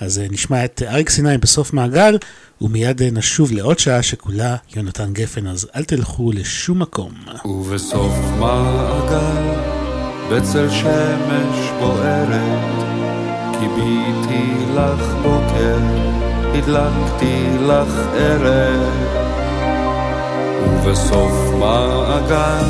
[0.00, 2.18] אז אה, נשמע את אריק סיני בסוף מעגל,
[2.60, 7.12] ומיד אה, נשוב לעוד שעה שכולה יונתן גפן, אז אל תלכו לשום מקום.
[7.44, 9.60] ובסוף מעגל,
[10.30, 12.84] בצל שמש בוערת,
[13.60, 15.78] קיביתי לך בוקר,
[16.54, 19.20] הדלקתי לך ערב.
[20.64, 22.66] ובסוף מעגל,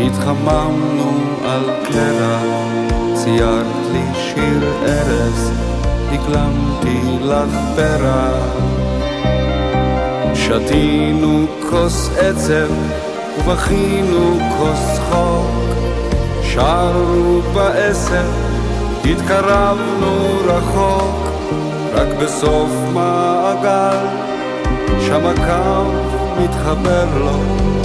[0.00, 1.12] התחממנו
[1.44, 2.42] על קרח,
[3.14, 5.52] ציירת לי שיר ארז,
[6.12, 8.82] הקלמתי לך פרח.
[10.34, 12.72] שתינו כוס עצב
[13.38, 15.76] ובכינו כוס חוק,
[16.42, 18.30] שרנו בעשר,
[19.04, 21.31] התקרבנו רחוק,
[21.94, 24.06] רק בסוף מעגל,
[25.00, 25.90] שם הקו
[26.42, 27.38] מתחבר לו,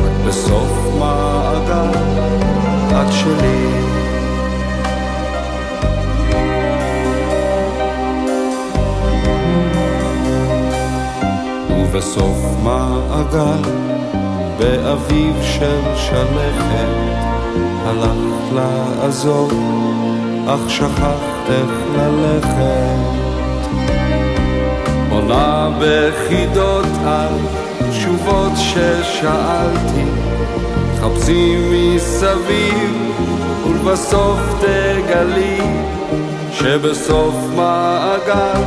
[0.06, 2.00] רק בסוף מעגל,
[2.92, 3.68] את שלי.
[11.70, 13.70] ובסוף מעגל,
[14.58, 16.88] באביב של שלכת,
[17.86, 19.54] הלכת לעזוב,
[20.48, 23.37] אך שכחת איך ללכת.
[25.30, 27.34] עונה בחידות על
[27.90, 30.06] תשובות ששאלתי,
[31.02, 33.12] חפשי מסביב,
[33.68, 35.62] ולבסוף תגלי,
[36.52, 38.62] שבסוף מעגל,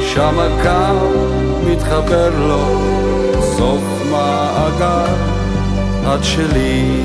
[0.00, 1.06] שם הקו
[1.66, 2.80] מתחבר לו,
[3.56, 5.14] סוף מעגל,
[6.14, 7.02] את שלי.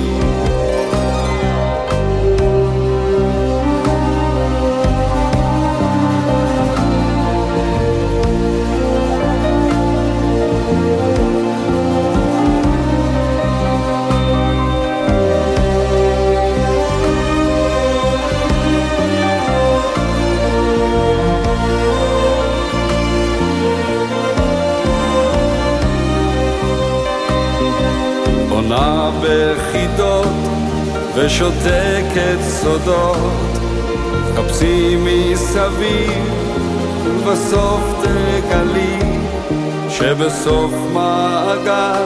[29.71, 30.27] חידות
[31.15, 33.59] ושותקת סודות.
[34.35, 36.23] חפשי מסביב
[37.05, 38.99] ובסוף תגלי
[39.89, 42.03] שבסוף מעגל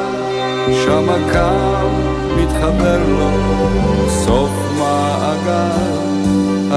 [0.86, 1.88] שם הקו
[2.38, 3.30] מתחבר לו.
[4.10, 6.00] סוף מעגל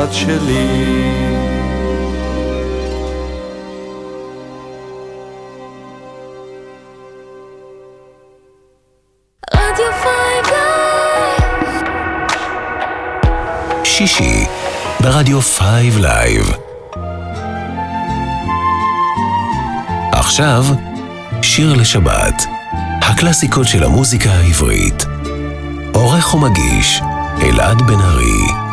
[0.05, 1.52] את שלי
[14.07, 14.45] שישי
[15.01, 15.61] ברדיו 5
[16.01, 16.53] לייב.
[20.13, 20.65] עכשיו,
[21.43, 22.47] שיר לשבת,
[23.03, 25.05] הקלאסיקות של המוזיקה העברית.
[25.93, 27.01] עורך ומגיש,
[27.43, 28.72] אלעד בן ארי.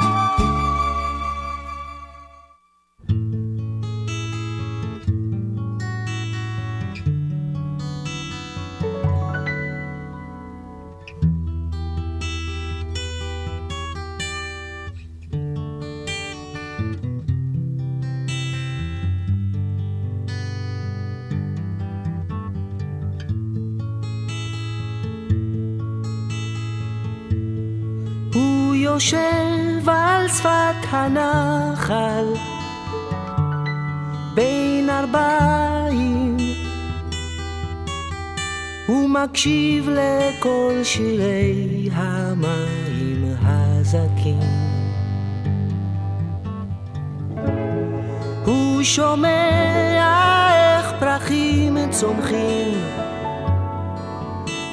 [40.94, 44.40] שירי המים הזכים
[48.46, 52.74] הוא שומע איך פרחים צומחים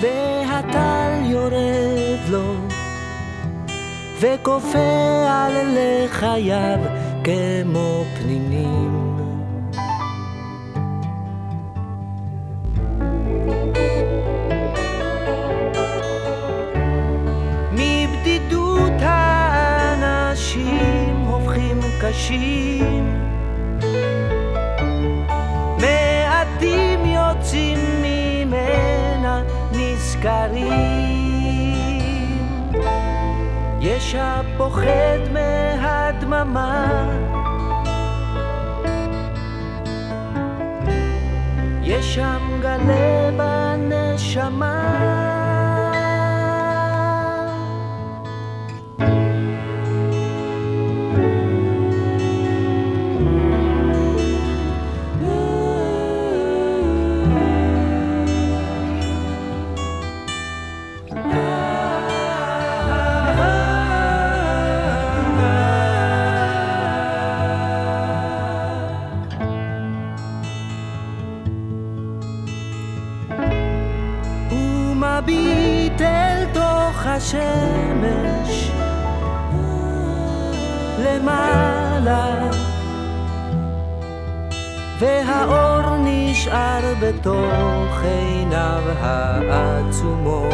[0.00, 2.54] והטל יורד לו
[4.20, 6.78] וכופה על לחייו
[7.24, 8.04] כמו
[34.66, 36.86] הפוחד מהדממה.
[41.82, 44.76] יש שם גלה בנשמה
[87.01, 90.53] בתוך עיניו העצומות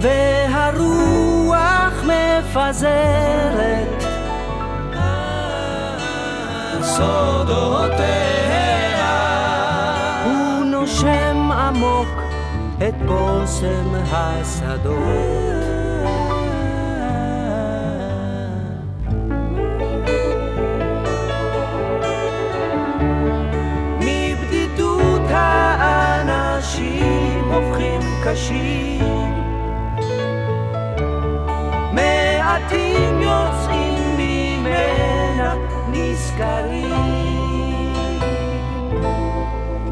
[0.00, 4.04] והרוח מפזרת
[6.82, 8.28] סודותיה
[10.24, 12.08] הוא נושם עמוק
[12.88, 15.67] את בושם השדות.
[28.32, 29.34] קשים,
[31.92, 35.54] מעטים יוצאים ממנה
[35.88, 36.94] נזכרים.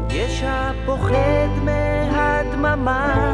[0.09, 3.33] יש הפוחד מהדממה.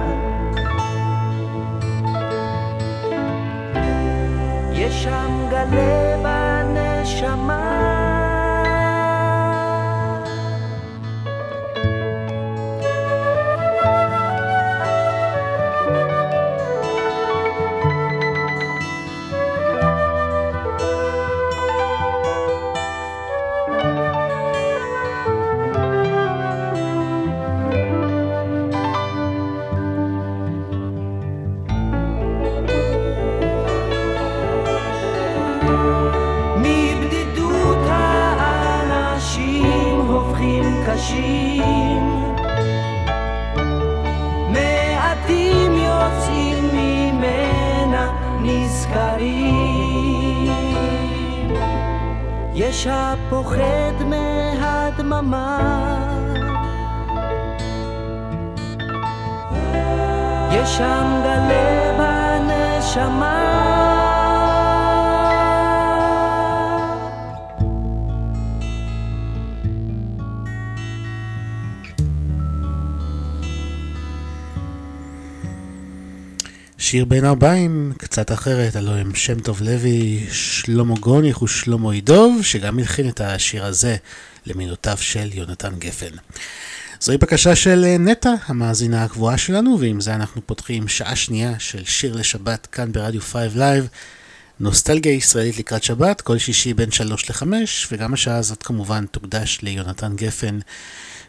[4.72, 7.93] יש שם גלה בנשמה
[76.94, 82.80] שיר בין ערביים, קצת אחרת, הלוא הם שם טוב לוי, שלמה גרוניך ושלמה יידוב, שגם
[82.80, 83.96] הלחין את השיר הזה
[84.46, 86.16] למילותיו של יונתן גפן.
[87.00, 91.86] זוהי בקשה של אה, נטע, המאזינה הקבועה שלנו, ועם זה אנחנו פותחים שעה שנייה של
[91.86, 93.88] שיר לשבת כאן ברדיו 5 לייב.
[94.60, 97.46] נוסטלגיה ישראלית לקראת שבת, כל שישי בין 3 ל-5,
[97.92, 100.60] וגם השעה הזאת כמובן תוקדש ליונתן גפן,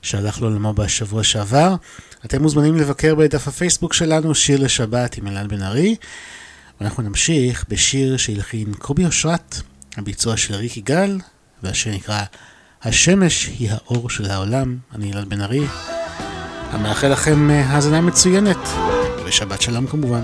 [0.04, 1.74] שהלך לעולמו בשבוע שעבר.
[2.24, 5.96] אתם מוזמנים לבקר בדף הפייסבוק שלנו, שיר לשבת עם אלעד בן ארי.
[6.80, 9.60] ואנחנו נמשיך בשיר שהלחין קובי אושרת,
[9.96, 11.18] הביצוע של ריק יגאל,
[11.62, 12.20] והשיר נקרא
[12.82, 14.76] השמש היא האור של העולם.
[14.94, 15.66] אני אלעד בן ארי.
[16.70, 18.68] המאחל לכם אה, האזנה מצוינת,
[19.26, 20.22] ושבת שלום כמובן.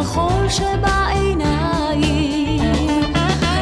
[0.00, 2.02] את הכחול שבעיניים.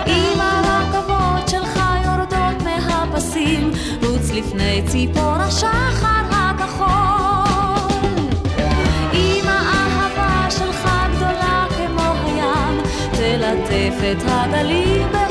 [0.06, 3.70] אם הרכבות שלך יורדות מהפסים
[4.02, 6.88] רוץ לפני ציפור השחר הכחול.
[9.12, 12.80] אם האהבה שלך גדולה כמו הים
[13.12, 15.27] תלטף את הגלים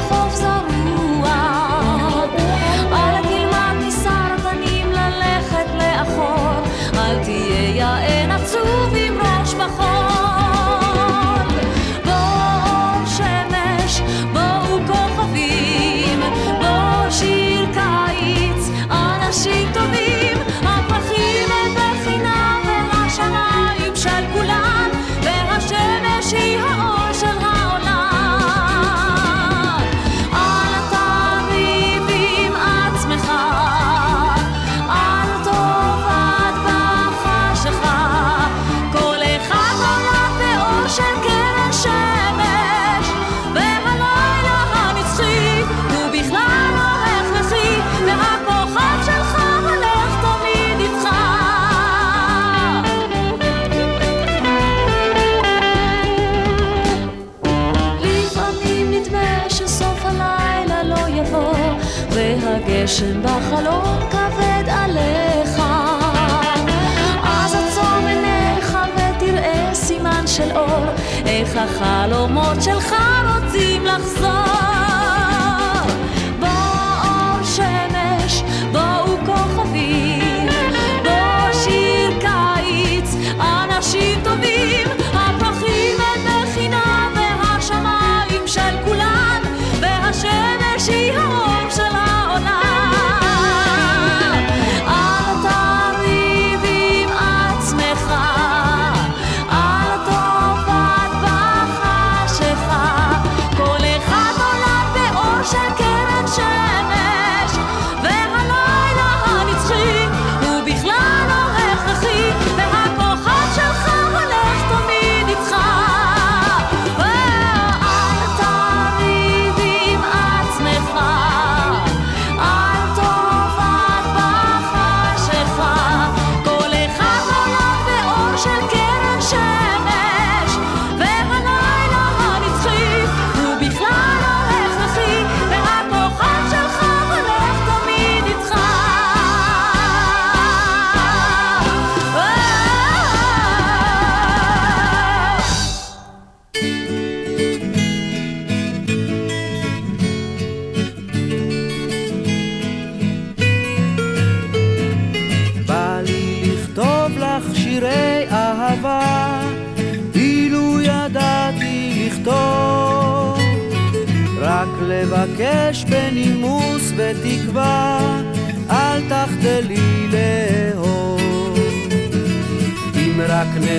[71.58, 72.96] החלומות שלך
[73.36, 74.67] רוצים לחזור.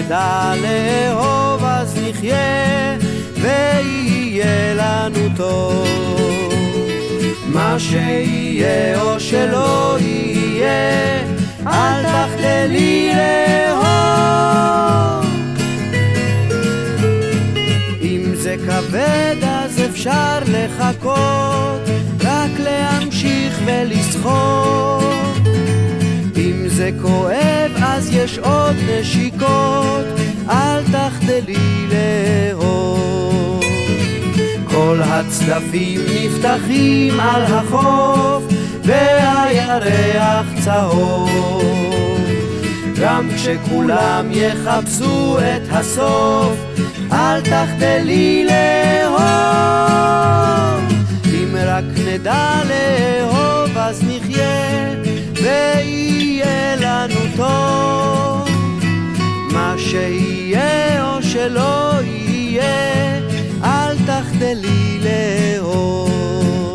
[0.09, 2.97] נדע לאהוב אז נחיה,
[3.35, 5.89] ויהיה לנו טוב.
[7.47, 11.21] מה שיהיה או שלא יהיה,
[11.67, 13.89] אל תחדלי לאהוב.
[18.03, 21.81] אם זה כבד אז אפשר לחכות,
[22.21, 25.38] רק להמשיך ולסחוט.
[27.03, 30.05] כואב אז יש עוד נשיקות,
[30.51, 33.65] אל תחדלי לאהוב.
[34.65, 38.45] כל הצדפים נפתחים על החוף,
[38.83, 41.69] והירח צהוב.
[43.01, 46.57] גם כשכולם יחפשו את הסוף,
[47.13, 49.29] אל תחדלי לאהוב.
[51.35, 54.03] אם רק נדע לאהוב אז
[59.53, 63.19] מה שיהיה או שלא יהיה,
[63.65, 66.68] אל תחדלי לאהוב.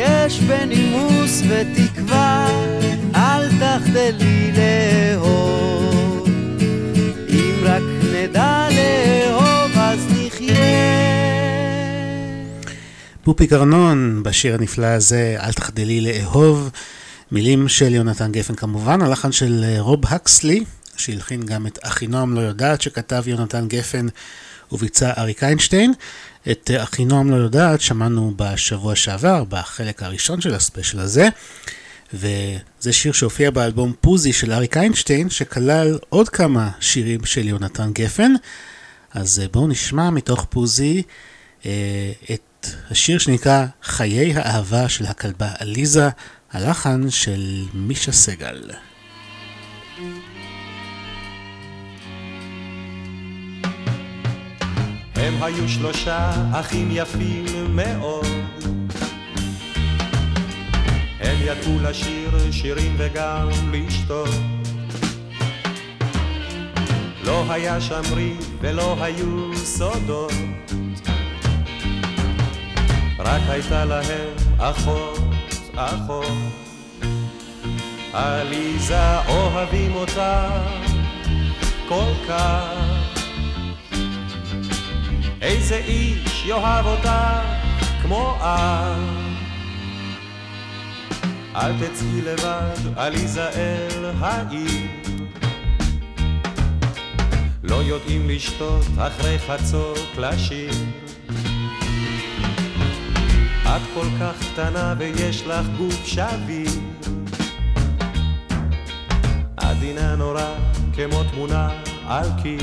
[0.00, 2.48] לבקש בנימוס ותקווה,
[3.14, 6.28] אל תחדלי לאהוב.
[7.28, 7.82] אם רק
[8.14, 10.54] נדע לאהוב אז נחיה.
[13.22, 16.70] פופי קרנון בשיר הנפלא הזה, אל תחדלי לאהוב.
[17.32, 20.64] מילים של יונתן גפן כמובן, הלחן של אה, רוב הקסלי,
[20.96, 24.06] שהלחין גם את אחינועם לא יודעת, שכתב יונתן גפן
[24.72, 25.92] וביצע אריק איינשטיין.
[26.50, 31.28] את אה, אחינועם לא יודעת שמענו בשבוע שעבר, בחלק הראשון של הספיישל הזה,
[32.14, 38.32] וזה שיר שהופיע באלבום פוזי של אריק איינשטיין, שכלל עוד כמה שירים של יונתן גפן.
[39.12, 41.02] אז אה, בואו נשמע מתוך פוזי
[41.66, 46.08] אה, את השיר שנקרא חיי האהבה של הכלבה עליזה,
[46.52, 48.70] הלחן של מישה סגל.
[55.42, 58.26] היו שלושה אחים יפים מאוד.
[61.20, 64.28] הם ידעו לשיר שירים וגם לשתות.
[67.24, 70.32] לא היה שם ריב ולא היו סודות.
[73.18, 75.18] רק הייתה להם אחות,
[75.74, 76.26] אחות.
[78.12, 80.62] עליזה אוהבים אותה
[81.88, 82.99] כל כך.
[85.40, 87.42] איזה איש יאהב אותה
[88.02, 89.20] כמו אב.
[91.56, 94.88] אל תצאי לבד, עליזה אל העיר.
[97.62, 100.70] לא יודעים לשתות אחרי חצות לשיר.
[103.66, 106.70] את כל כך קטנה ויש לך גוף שביר.
[109.56, 110.54] עדינה נורא
[110.94, 111.68] כמו תמונה
[112.06, 112.60] על קיר.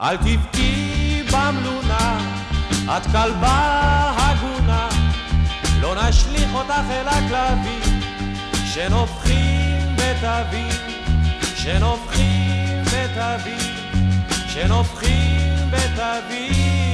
[0.00, 2.18] אל תבכי במלונה,
[2.96, 4.88] את כלבה הגונה,
[5.80, 8.00] לא נשליך אותך אל הכלבים,
[8.64, 10.72] שנופחים בתווים,
[11.56, 13.74] שנופחים בתווים,
[14.48, 16.87] שנופחים בתווים.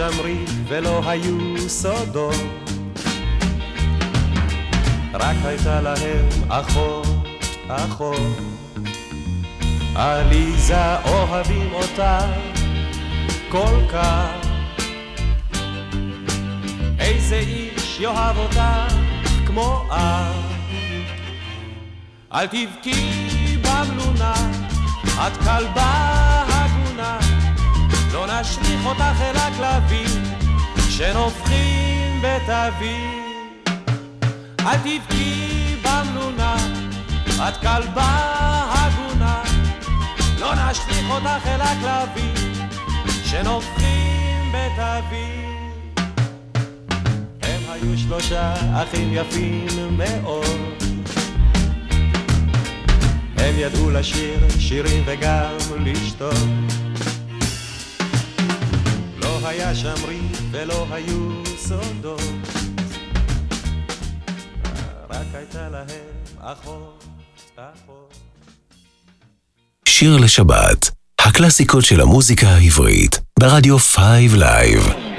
[0.00, 2.34] ריב ולא היו סודות.
[5.14, 7.06] רק הייתה להם אחות,
[7.68, 8.38] אחות.
[9.94, 12.18] עליזה אוהבים אותה
[13.48, 14.46] כל כך.
[16.98, 18.60] איזה איש יאהב אותך
[19.46, 20.34] כמו אב.
[22.32, 24.34] אל תבכי במלונה,
[25.26, 26.25] את כלבה
[28.40, 30.22] נשליך אותך אל הכלבים,
[30.90, 33.22] שנופחים בתווים.
[34.60, 36.56] אל תבכי במלונה,
[37.48, 39.42] את כלבה הגונה,
[40.40, 42.34] לא נשליך אותך אל הכלבים,
[43.24, 45.70] שנופחים בתווים.
[47.42, 50.82] הם היו שלושה אחים יפים מאוד.
[53.36, 56.85] הם ידעו לשיר שירים וגם לשתות.
[59.46, 62.20] היה שם ריב ולא היו סודות,
[65.10, 65.86] רק הייתה להם
[66.38, 67.04] אחות,
[67.56, 68.14] אחות.
[69.88, 70.90] שיר לשבת,
[71.20, 75.15] הקלאסיקות של המוזיקה העברית, ברדיו 5 לייב.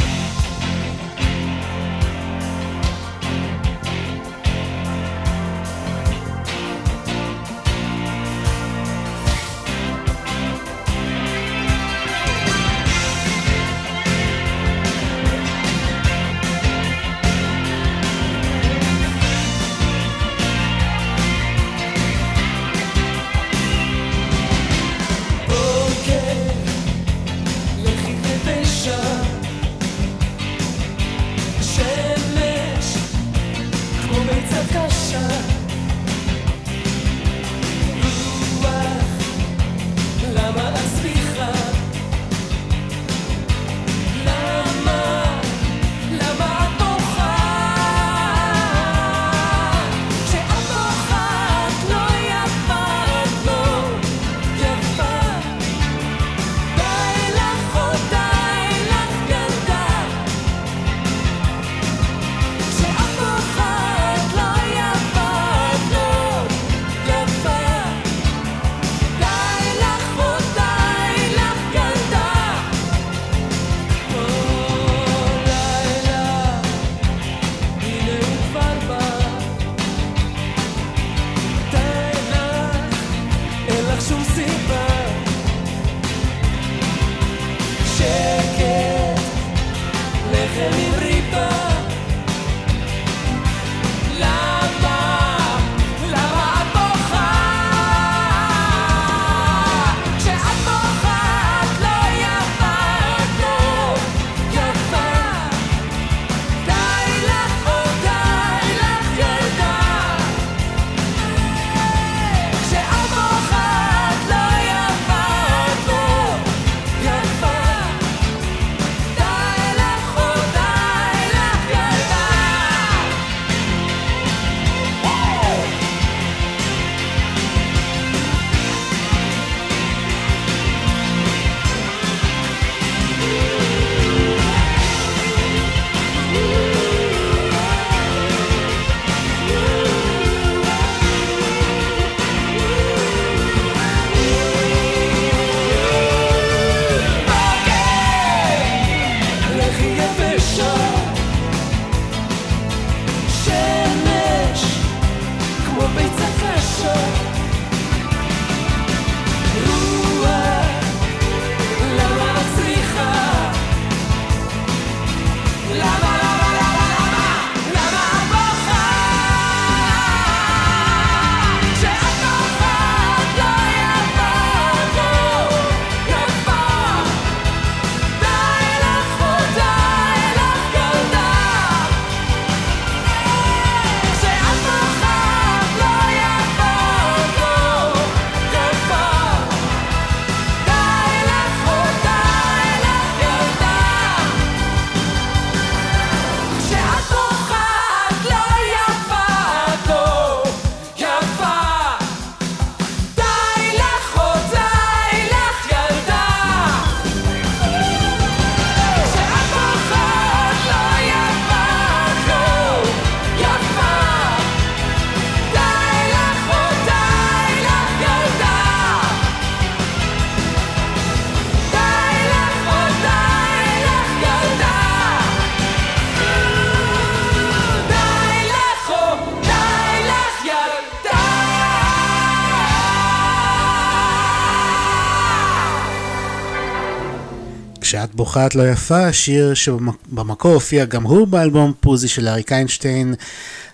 [238.22, 243.15] את לא יפה, שיר שבמקור הופיע גם הוא באלבום פוזי של אריק איינשטיין,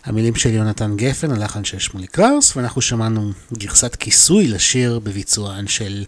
[0.05, 6.05] המילים של יונתן גפן, הלחן של שמולי קראוס, ואנחנו שמענו גרסת כיסוי לשיר בביצוען של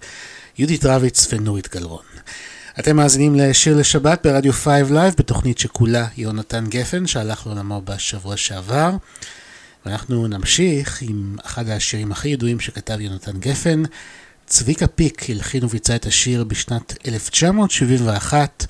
[0.57, 2.03] יהודית רביץ ונורית גלרון.
[2.79, 8.91] אתם מאזינים לשיר לשבת ברדיו 5 לייב, בתוכנית שכולה יונתן גפן, שהלך לעולמו בשבוע שעבר.
[9.85, 13.83] ואנחנו נמשיך עם אחד השירים הכי ידועים שכתב יונתן גפן.
[14.47, 18.65] צביקה פיק הלחין וביצע את השיר בשנת 1971.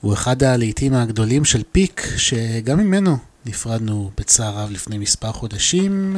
[0.00, 6.16] הוא אחד הלעיתים הגדולים של פיק, שגם ממנו נפרדנו בצער רב לפני מספר חודשים,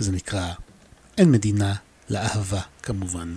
[0.00, 0.52] וזה נקרא
[1.18, 1.74] "אין מדינה
[2.10, 3.34] לאהבה" כמובן.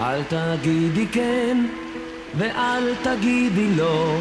[0.00, 1.66] אל תגידי כן
[2.38, 4.16] ואל תגידי לא,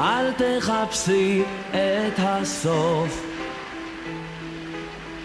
[0.00, 3.26] אל תחפשי את הסוף.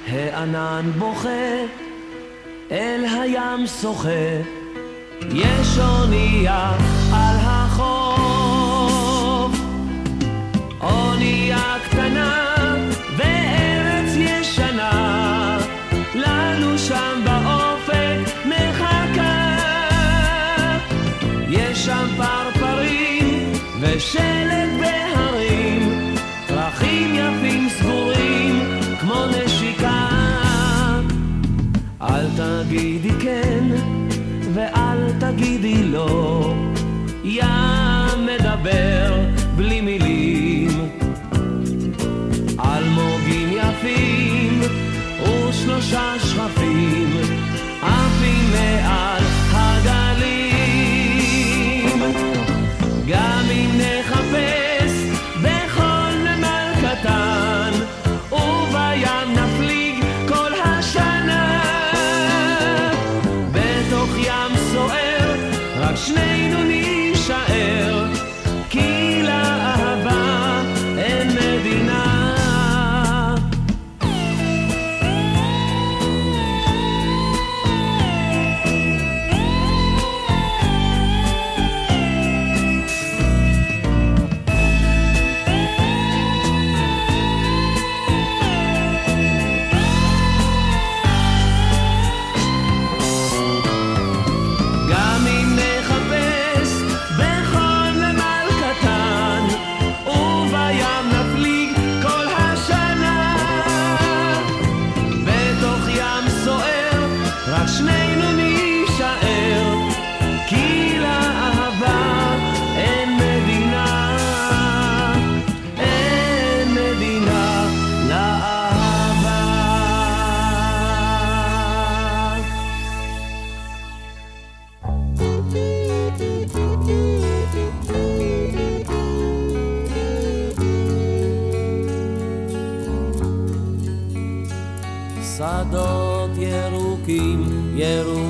[0.07, 1.55] הענן בוכה,
[2.71, 4.09] אל הים שוחה,
[5.34, 6.71] יש אונייה
[7.13, 7.99] על החוף.
[10.81, 12.48] אונייה קטנה
[35.90, 36.53] שלו,
[37.24, 39.14] ים מדבר
[39.56, 40.70] בלי מילים,
[42.60, 44.61] אלמוגים יפים
[45.24, 46.59] ושלושה שרפים.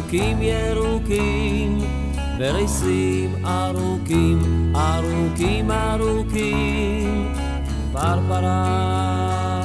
[0.09, 1.77] פרקים ירוקים
[2.39, 7.33] וריסים ארוכים, ארוכים ארוכים,
[7.93, 9.58] פרפרה.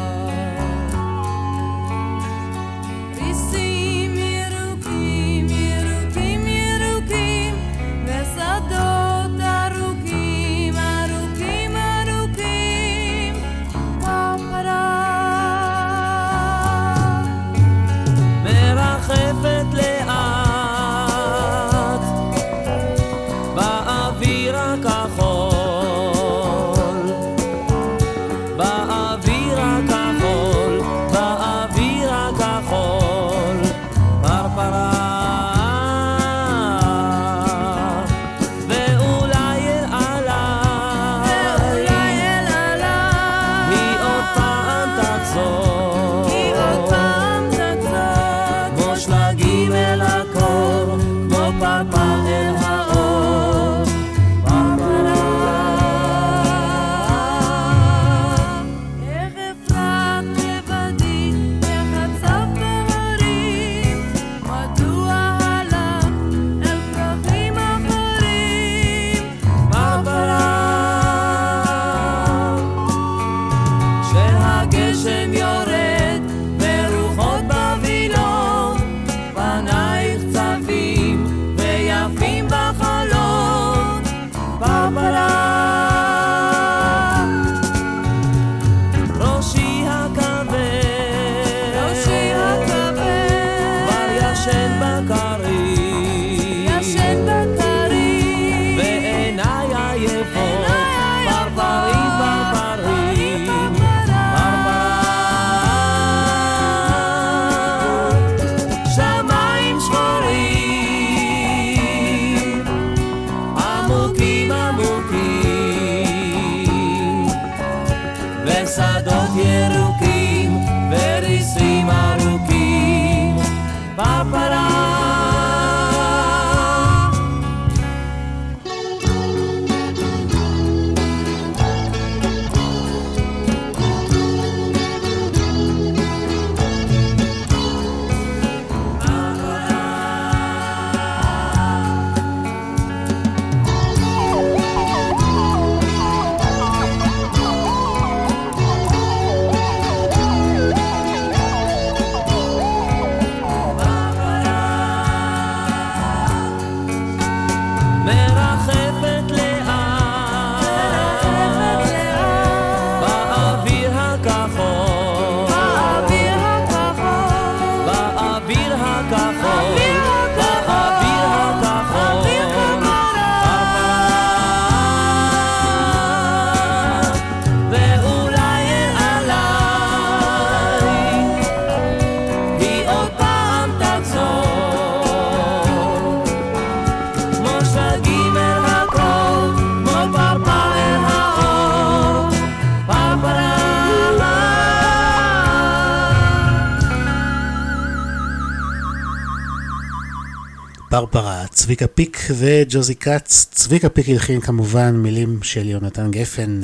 [201.65, 203.47] צביקה פיק וג'וזי כץ.
[203.51, 206.61] צביקה פיק הלחין כמובן מילים של יונתן גפן,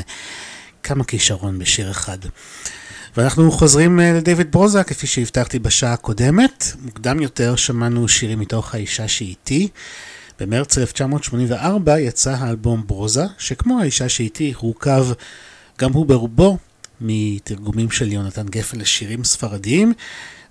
[0.83, 2.19] כמה כישרון בשיר אחד.
[3.17, 6.65] ואנחנו חוזרים אה, לדייוויד ברוזה, כפי שהבטחתי בשעה הקודמת.
[6.83, 9.69] מוקדם יותר שמענו שירים מתוך האישה שאיתי.
[10.41, 15.07] במרץ 1984 יצא האלבום ברוזה, שכמו האישה שאיתי הורכב
[15.79, 16.59] גם הוא ברובו
[17.01, 19.93] מתרגומים של יונתן גפן לשירים ספרדיים.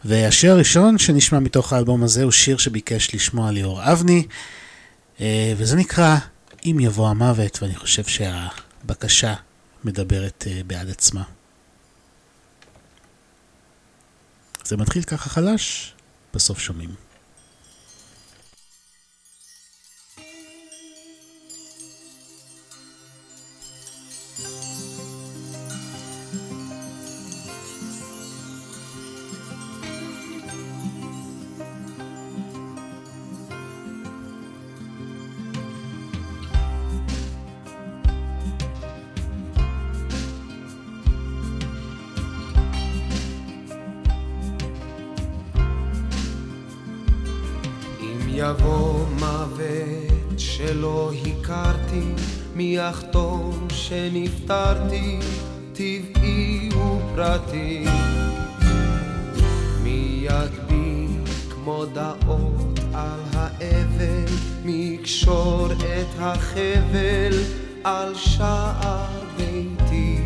[0.05, 4.27] והשיר הראשון שנשמע מתוך האלבום הזה הוא שיר שביקש לשמוע ליאור אבני,
[5.21, 6.17] אה, וזה נקרא
[6.65, 9.33] אם יבוא המוות, ואני חושב שהבקשה
[9.83, 11.23] מדברת אה, בעד עצמה.
[14.65, 15.93] זה מתחיל ככה חלש,
[16.33, 17.08] בסוף שומעים.
[54.09, 55.19] שנפטרתי,
[55.73, 57.85] טבעי ופרטי.
[59.83, 64.31] מי ידביק מודעות על האבל,
[64.65, 67.37] מי יקשור את החבל
[67.83, 69.05] על שער
[69.37, 70.17] ביתי.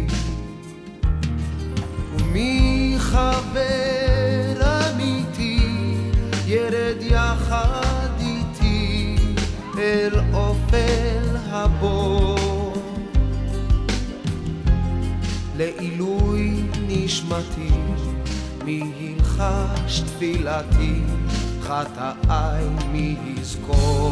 [2.18, 5.60] ומי חבר אמיתי
[6.48, 9.16] ירד יחד איתי
[9.78, 12.23] אל אופל הבור
[15.58, 17.70] לעילוי נשמתי
[18.66, 21.02] מי ילחש תפילתי
[21.62, 24.12] חטאי מי יזכור.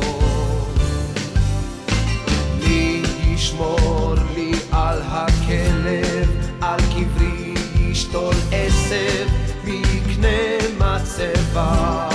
[2.59, 6.29] מי ישמור לי על הכלב
[6.61, 9.27] על קברי ישתול עשב
[9.63, 12.10] מי יקנה מצבה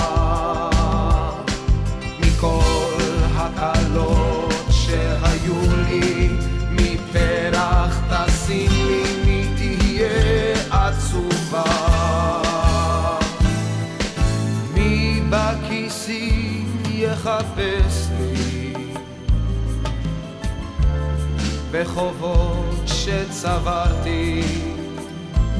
[21.79, 24.41] בחובות שצברתי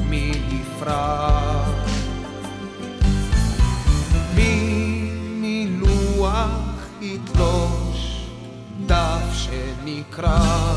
[0.08, 1.68] מי יפרח
[4.34, 8.26] מי מלוח יתלוש
[8.86, 10.74] דף שנקרא.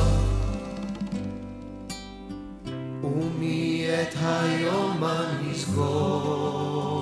[3.04, 7.01] ומי את היום הנזכור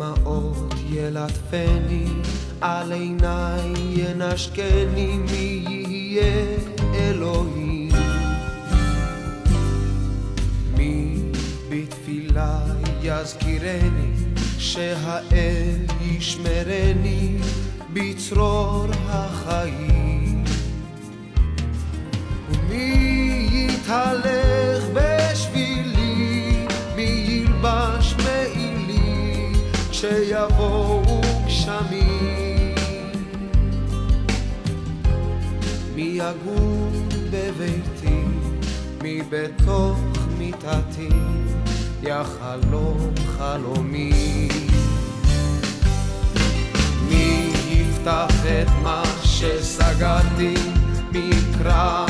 [0.00, 2.06] מבין הדמעות ילטפני,
[2.60, 6.56] על עיניי ינשקני, מי יהיה
[6.94, 7.88] אלוהים?
[10.76, 11.16] מי
[11.70, 12.60] בתפילה
[13.02, 14.12] יזכירני,
[14.58, 17.36] שהאל ישמרני
[17.92, 20.44] בצרור החיים?
[22.50, 25.19] ומי יתהלך בשבילי,
[30.00, 31.02] כשיבואו
[31.46, 32.74] גשמים?
[35.94, 36.90] מי יגור
[37.30, 38.24] בביתי,
[39.02, 39.98] מי בתוך
[40.38, 41.08] מיטתי,
[42.02, 44.48] יחלום חלומי?
[47.08, 50.54] מי יפתח את מה שסגרתי,
[51.12, 52.06] מי יקרא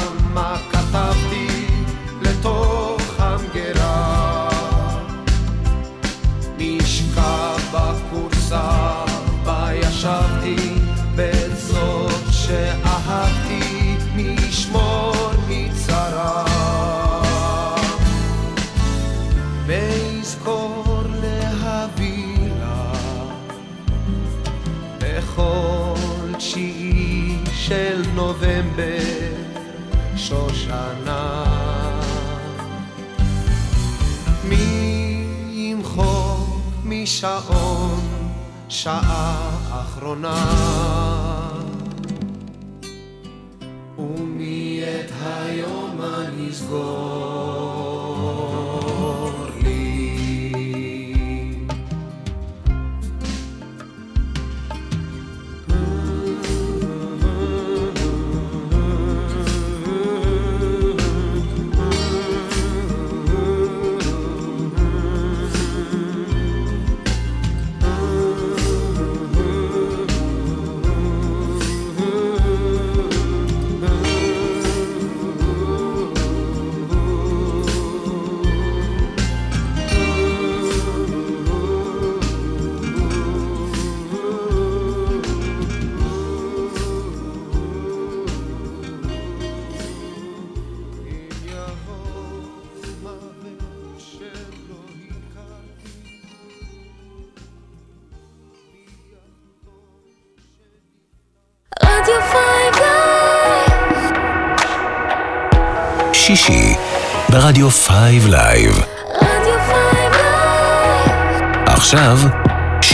[37.21, 38.01] משעון
[38.69, 40.45] שעה אחרונה?
[43.99, 47.60] ומי את היום הנזכור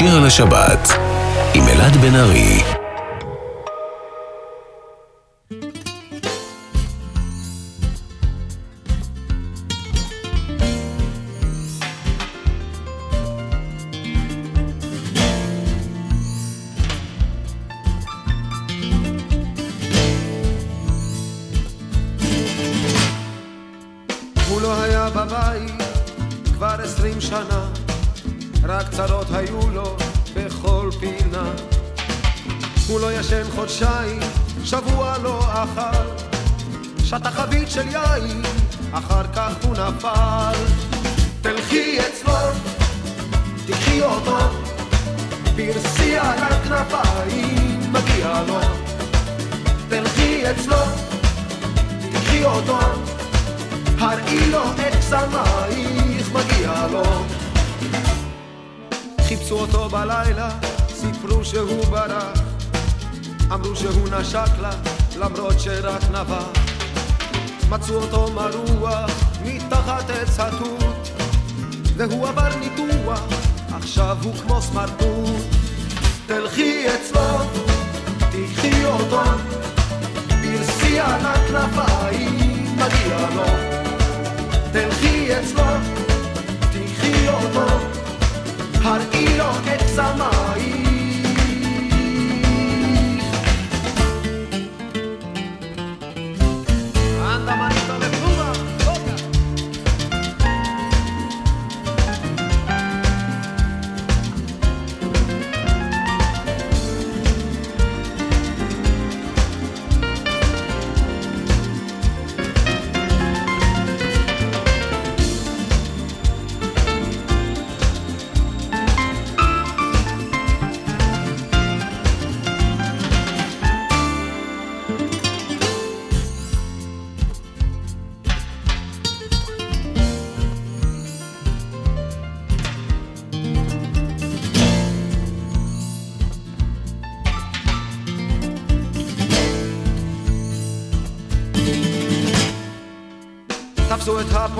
[0.06, 0.88] שיר לשבת,
[1.54, 2.75] עם אלעד בן ארי.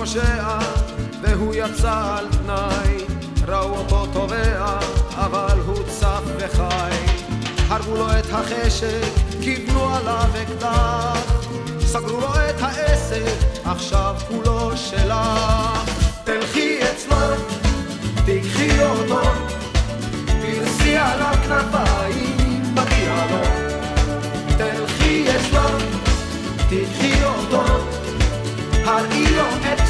[0.06, 0.58] הפושע
[1.22, 2.96] והוא יצא על תנאי
[3.46, 4.78] ראו אותו טובע
[5.14, 6.96] אבל הוא צף וחי.
[7.68, 11.42] הרגו לו את החשק כיוונו עליו אקדח.
[11.80, 13.34] סגרו לו את העסק
[13.64, 14.45] עכשיו כולו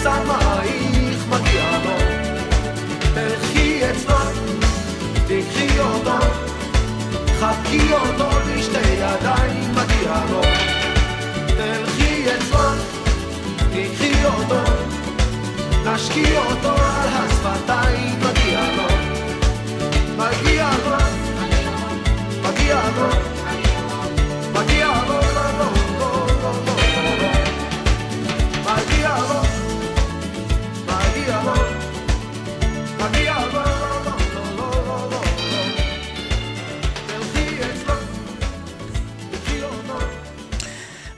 [0.06, 1.96] קסמייך, מגיע לו.
[3.14, 4.16] תלכי אצלו,
[5.26, 6.26] תקחי אותו,
[7.40, 10.40] חבקי אותו בשתי ידיים, מגיע לו.
[11.46, 12.68] תלכי אצלו,
[13.70, 14.72] תקחי אותו,
[15.84, 18.88] תשקי אותו על השפתיים, מגיע לו.
[20.16, 20.96] מגיע לו,
[22.42, 23.08] מגיע לו,
[24.52, 25.25] מגיע לו,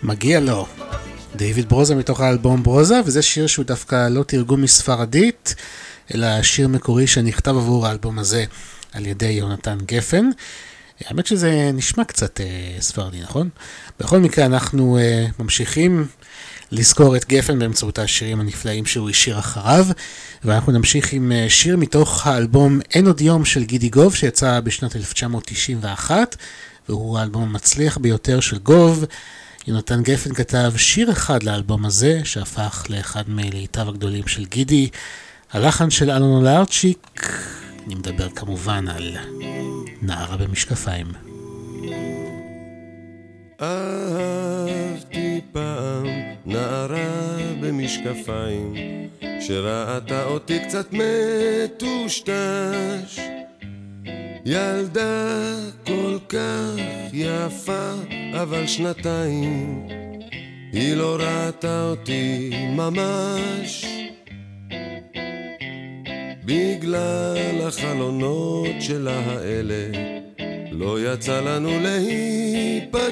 [0.08, 0.66] מגיע לו.
[1.36, 5.54] דיוויד ברוזה מתוך האלבום ברוזה, וזה שיר שהוא דווקא לא תרגום מספרדית,
[6.14, 8.44] אלא שיר מקורי שנכתב עבור האלבום הזה
[8.92, 10.30] על ידי יונתן גפן.
[11.04, 12.46] האמת שזה נשמע קצת אה,
[12.80, 13.48] ספרדי, נכון?
[14.00, 16.06] בכל מקרה, אנחנו אה, ממשיכים
[16.72, 19.86] לזכור את גפן באמצעות השירים הנפלאים שהוא השאיר אחריו,
[20.44, 24.96] ואנחנו נמשיך עם אה, שיר מתוך האלבום אין עוד יום של גידי גוב, שיצא בשנת
[24.96, 26.36] 1991,
[26.88, 29.04] והוא האלבום המצליח ביותר של גוב.
[29.66, 34.88] יונתן גפן כתב שיר אחד לאלבום הזה, שהפך לאחד מלהיטיו הגדולים של גידי.
[35.52, 37.32] הלחן של אלון אולרצ'יק,
[37.86, 39.16] אני מדבר כמובן על
[40.02, 41.06] נערה במשקפיים.
[43.60, 46.06] אהבתי פעם
[46.46, 48.74] נערה במשקפיים
[49.40, 52.28] שראתה אותי קצת מטושטש
[54.46, 55.54] ילדה
[55.86, 56.74] כל כך
[57.12, 57.92] יפה
[58.42, 59.86] אבל שנתיים.
[60.72, 63.84] היא לא ראתה אותי ממש.
[66.44, 69.98] בגלל החלונות שלה האלה
[70.70, 73.08] לא יצא לנו להיפגש.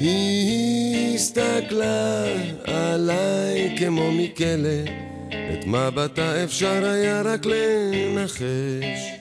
[0.00, 2.24] היא הסתכלה
[2.64, 4.92] עליי כמו מכלא,
[5.28, 9.16] את מבטה אפשר היה רק לנחש.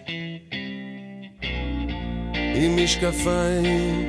[2.55, 4.07] עם משקפיים,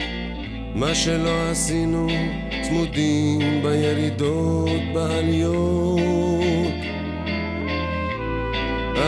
[0.74, 2.06] מה שלא עשינו,
[2.62, 5.96] צמודים בירידות, בעליות.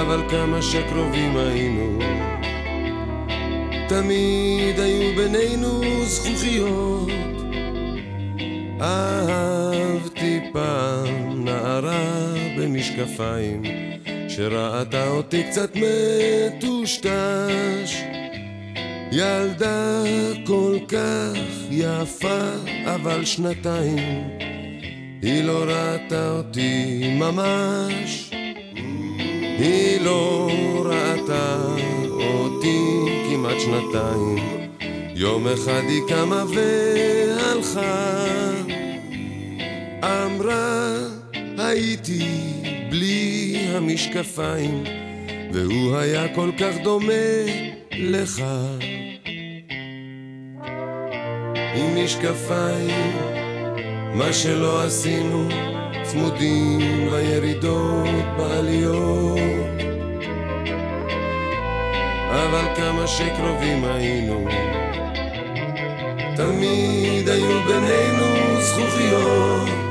[0.01, 1.99] אבל כמה שקרובים היינו,
[3.89, 7.09] תמיד היו בינינו זכוכיות.
[8.81, 9.48] אהבתי
[12.99, 13.63] במשקפיים,
[14.29, 15.73] שראתה אותי קצת
[16.57, 18.03] מטושטש.
[19.13, 20.03] ילדה
[20.47, 21.39] כל כך
[21.71, 22.41] יפה,
[22.85, 24.29] אבל שנתיים,
[25.23, 28.31] היא לא ראתה אותי ממש.
[29.59, 30.51] היא לא
[30.85, 31.57] ראתה
[32.11, 32.81] אותי
[33.31, 34.39] כמעט שנתיים.
[35.15, 38.15] יום אחד היא קמה והלכה,
[40.03, 40.97] אמרה
[41.59, 42.58] הייתי
[42.91, 44.85] בלי המשקפיים,
[45.53, 47.13] והוא היה כל כך דומה
[47.93, 48.43] לך.
[51.75, 53.17] עם משקפיים,
[54.15, 55.49] מה שלא עשינו,
[56.03, 59.39] צמודים בירידות, בעליות.
[62.31, 64.49] אבל כמה שקרובים היינו,
[66.37, 69.88] תמיד היו בינינו זכוכיות.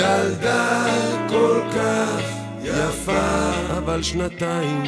[0.00, 0.86] ילדה
[1.28, 2.22] כל כך
[2.62, 4.82] יפה, אבל שנתיים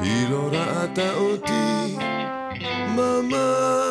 [0.00, 1.96] היא לא ראתה אותי
[2.88, 3.85] ממש.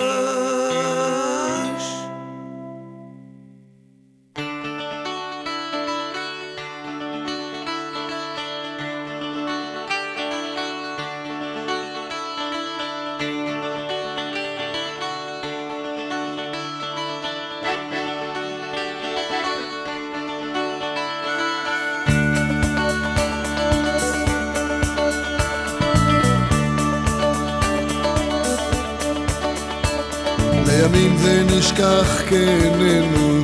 [31.75, 33.41] נשכח כאיננו,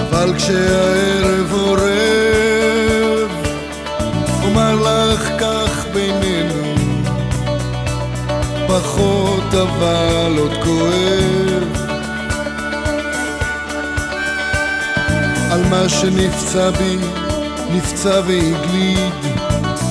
[0.00, 3.30] אבל כשהערב עורב,
[4.42, 6.74] אומר לך כך בינינו,
[8.66, 11.90] פחות אבל עוד כואב.
[15.50, 16.96] על מה שנפצע בי,
[17.70, 19.12] נפצע והגליד,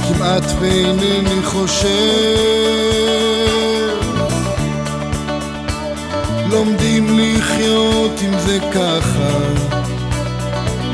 [0.07, 2.88] כמעט ואינני חושב.
[6.51, 9.39] לומדים לחיות עם זה ככה,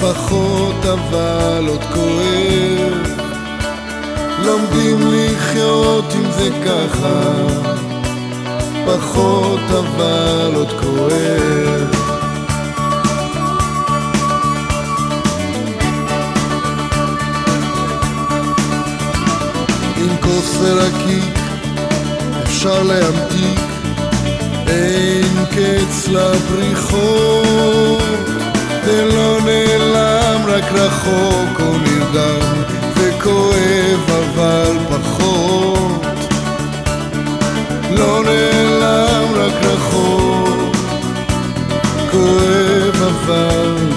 [0.02, 3.16] פחות אבל עוד כואב.
[4.46, 7.22] לומדים לחיות עם זה ככה,
[8.86, 11.96] פחות אבל עוד כואב.
[19.98, 21.40] עם כוס ורקיק
[22.44, 23.65] אפשר להמתיק
[24.76, 28.04] אין קץ לפריחות,
[28.86, 32.64] זה לא נעלם, רק רחוק או נרדם,
[32.96, 36.06] וכואב אבל פחות.
[37.92, 40.76] לא נעלם, רק רחוק,
[42.12, 43.95] כואב אבל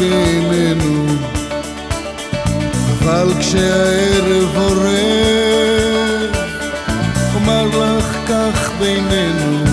[0.00, 1.06] כאיננו,
[2.98, 6.30] אבל כשהערב עורב,
[7.34, 9.64] אומר לך כך בינינו,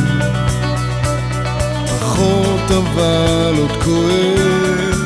[1.99, 4.97] פחות אבל עוד כואב.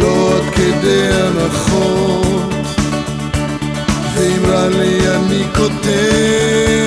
[0.00, 2.52] לא עד כדי הנחות,
[4.14, 6.77] ואם רע לי אני כותב,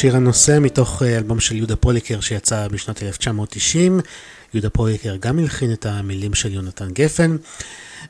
[0.00, 4.00] שיר הנושא מתוך אה, אלבום של יהודה פוליקר שיצא בשנת 1990.
[4.54, 7.36] יהודה פוליקר גם הלחין את המילים של יונתן גפן.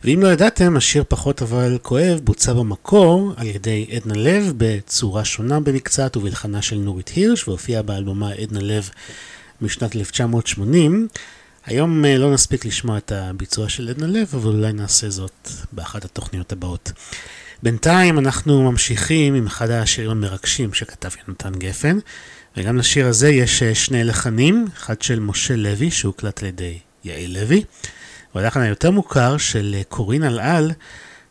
[0.05, 5.61] ואם לא ידעתם, השיר פחות אבל כואב בוצע במקור על ידי עדנה לב בצורה שונה
[5.61, 8.91] במקצת ובלחנה של נורית הירש והופיע באלבומה עדנה לב
[9.61, 11.09] משנת 1980.
[11.67, 16.05] היום אה, לא נספיק לשמוע את הביצוע של עדנה לב, אבל אולי נעשה זאת באחת
[16.05, 16.93] התוכניות הבאות.
[17.62, 21.99] בינתיים אנחנו ממשיכים עם אחד השירים המרגשים שכתב יונתן גפן,
[22.57, 27.31] וגם לשיר הזה יש אה, שני לחנים, אחד של משה לוי שהוקלט על ידי יעל
[27.31, 27.65] לוי,
[28.35, 30.73] והלחן היותר מוכר של אה, קורין אלעל,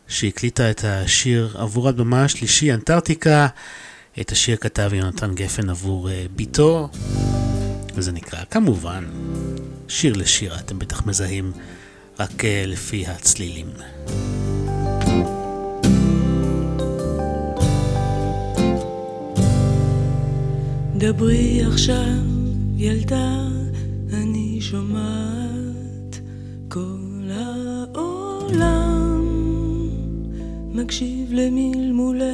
[0.08, 3.46] שהקליטה את השיר עבור הבמה השלישי, אנטארקטיקה.
[4.20, 6.88] את השיר כתב יונתן גפן עבור אה, ביתו,
[7.94, 9.04] וזה נקרא כמובן
[9.88, 11.52] שיר לשירה, אתם בטח מזהים
[12.18, 13.66] רק לפי הצלילים.
[21.00, 22.24] דברי עכשיו,
[22.76, 23.48] ילדה,
[24.12, 26.20] אני שומעת
[26.68, 29.24] כל העולם
[30.74, 32.30] מקשיב למלמולך.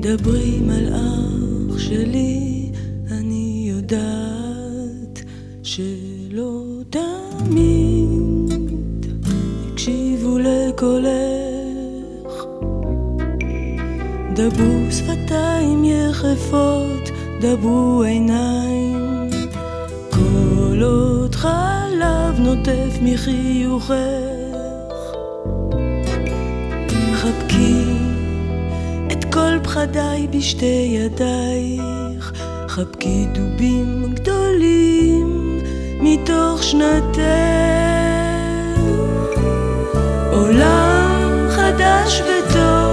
[0.00, 2.70] דברי מלאך שלי,
[3.10, 4.15] אני יודעת
[15.06, 17.10] שפתיים יחפות,
[17.40, 19.28] דברו עיניים,
[20.10, 23.92] כל עוד חלב נוטף מחיוכך.
[27.14, 27.84] חבקי
[29.12, 32.32] את כל פחדיי בשתי ידייך,
[32.68, 35.60] חבקי דובים גדולים
[36.00, 37.20] מתוך שנתך.
[40.32, 42.85] עולם חדש וטוב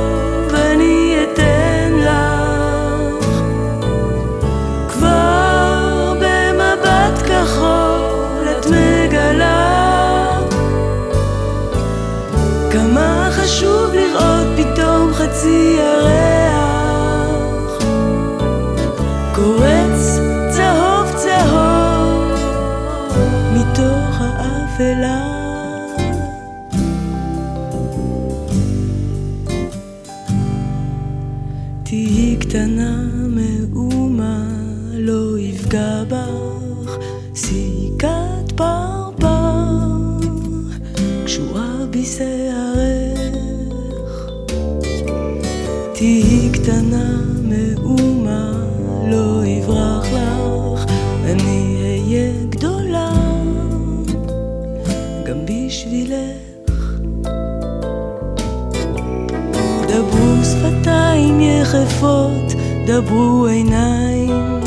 [62.85, 64.59] דברו עיניים,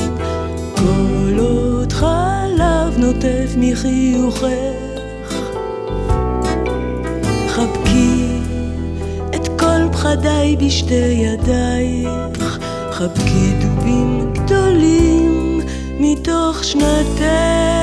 [0.76, 4.46] כל עוד חלב נוטף מחיוכך.
[7.48, 8.38] חבקי
[9.34, 12.58] את כל פחדיי בשתי ידייך,
[12.92, 15.60] חבקי דובים גדולים
[16.00, 17.75] מתוך שנתך.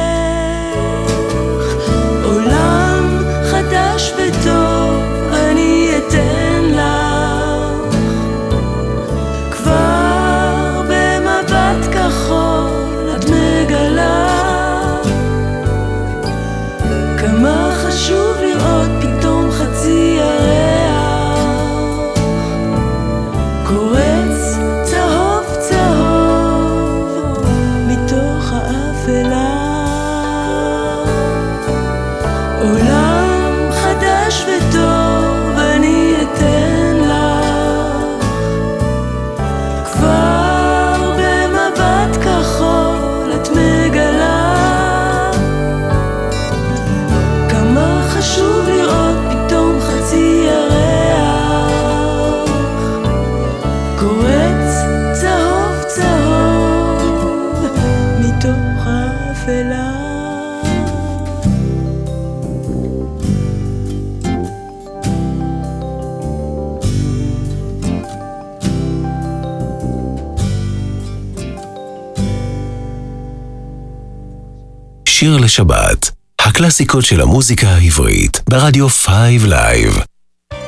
[75.44, 76.12] לשבת,
[76.42, 79.10] הקלאסיקות של המוזיקה העברית, ברדיו 5
[79.48, 80.00] לייב.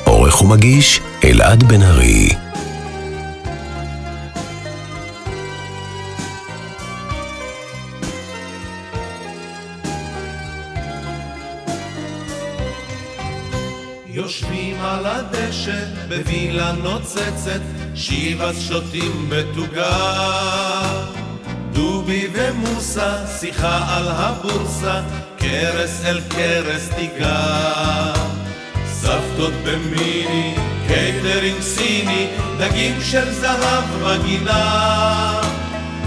[0.04, 2.30] עורך ומגיש, אלעד בן ארי.
[14.08, 17.62] יושבים על הדשא בווילה נוצצת,
[17.96, 21.15] שיבס שותים בתוגה.
[21.76, 25.02] דובי ומוסה, שיחה על הבורסה,
[25.38, 28.14] כרס אל כרס תיגע.
[28.88, 30.56] סבתות במיני,
[30.88, 32.28] קייטרינג סיני,
[32.58, 35.42] דגים של זהב בגינה.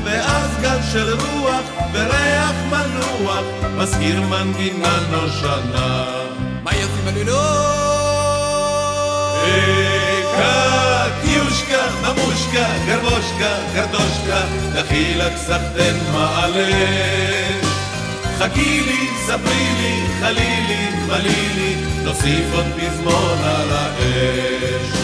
[0.05, 1.63] ואז גל של רוח
[1.93, 3.45] וריח מנוח,
[3.77, 6.05] מזכיר מנגינה נושנה.
[6.63, 7.79] מה יוצאים בלילות?
[11.21, 14.41] קטיושקה, ממושקה, גרבושקה, גרדושקה,
[14.73, 17.67] דחילק סחטן מעלש.
[18.39, 24.99] חכי לי, ספרי לי, חלי לי, מלי לי, נוסיף עוד פזמון על האש.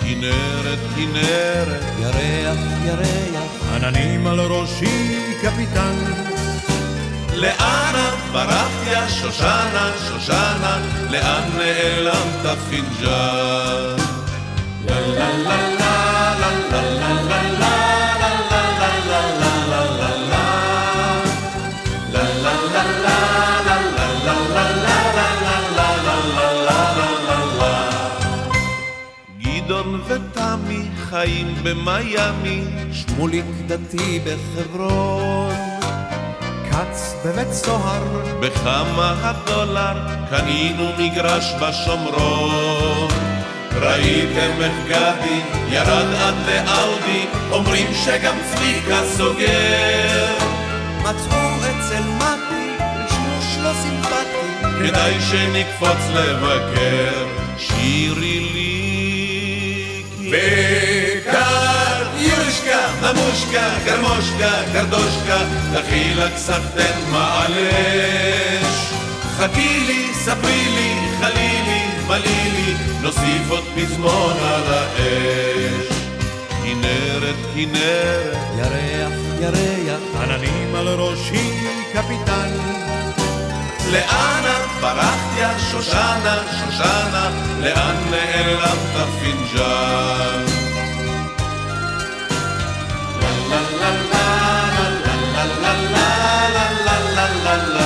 [0.00, 5.94] כנרת, כנרת, ירח, ירח, עננים על ראשי, קפיטן.
[7.34, 10.78] לאנה ברחת יא שושנה, שושנה,
[11.10, 14.03] לאן נעלמת פינג'אן?
[31.14, 35.54] חיים במיאמי, שמוליק דתי בחברון,
[36.70, 38.02] כץ בבית סוהר,
[38.40, 39.96] בכמה הדולר
[40.30, 43.23] קנינו מגרש בשומרון.
[43.80, 50.34] ראיתם איך גדי ירד עד לאאודי, אומרים שגם צביקה סוגר.
[51.00, 54.46] מצאו אצל מתי לשלוש לא סימפטי,
[54.78, 57.26] כדאי שנקפוץ לבקר,
[57.58, 58.84] שירי לי
[60.18, 60.30] כי...
[61.24, 65.38] בקטיושקה, ממושקה, גרמושקה, גרדושקה,
[65.72, 68.94] דחילק סחטן מעלש.
[69.36, 70.93] חכי לי, ספרי לי,
[72.18, 75.86] לי, מלי לי, נוסיף עוד פזמון על האש.
[76.62, 81.50] כנרת, כנרת, ירח, ירח, עננים על ראשי,
[81.92, 82.50] קפיטן.
[83.92, 87.30] לאנה ברחת יא שושנה, שושנה,
[87.60, 90.44] לאן נעלמת פינג'אן?
[93.20, 93.90] לה לה לה
[94.84, 95.74] לה לה לה
[96.84, 97.83] לה לה לה לה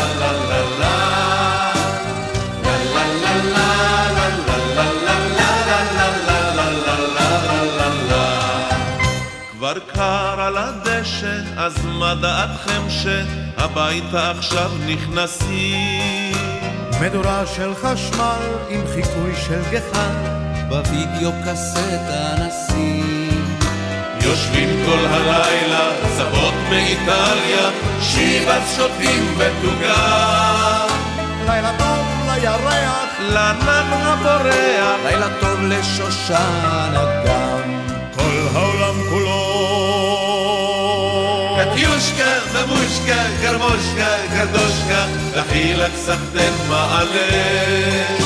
[11.69, 16.37] אז מה דעתכם שהביתה עכשיו נכנסים?
[17.01, 20.15] מדורה של חשמל עם חיקוי של גחל,
[20.69, 23.29] בווידאו קסטה נשים.
[24.21, 27.71] יושבים כל הלילה, סבות מאיטליה,
[28.01, 30.87] שיבת שותים בתוגה.
[31.47, 37.85] לילה טוב לירח, לענן הבורח, לילה טוב לשושנה גם.
[38.17, 39.48] כל העולם כולו.
[41.99, 48.23] קטיושקה, ממושקה, גרמושקה, גרדושקה, דחילק סחטן מעלש.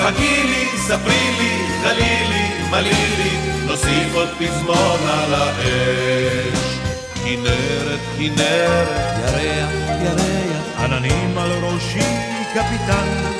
[0.00, 3.30] חכי לי, ספרי לי, חלי לי, מלי לי,
[3.66, 6.78] נוסיף עוד פזמון על האש.
[7.24, 9.70] כנרת, כנרת, ירח,
[10.02, 12.16] ירח, עננים על ראשי,
[12.54, 13.34] קפיטן.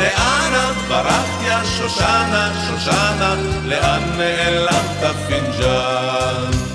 [0.00, 6.65] את ברחת יא שושנה, שושנה, לאן נעלמת פינג'אן?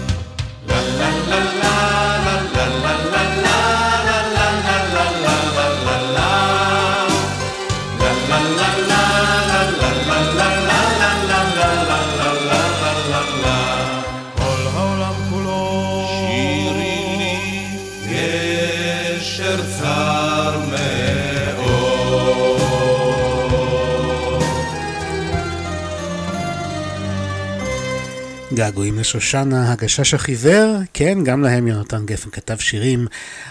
[28.61, 33.07] געגועים לשושנה, הגשש החיוור, כן, גם להם יונתן גפן כתב שירים,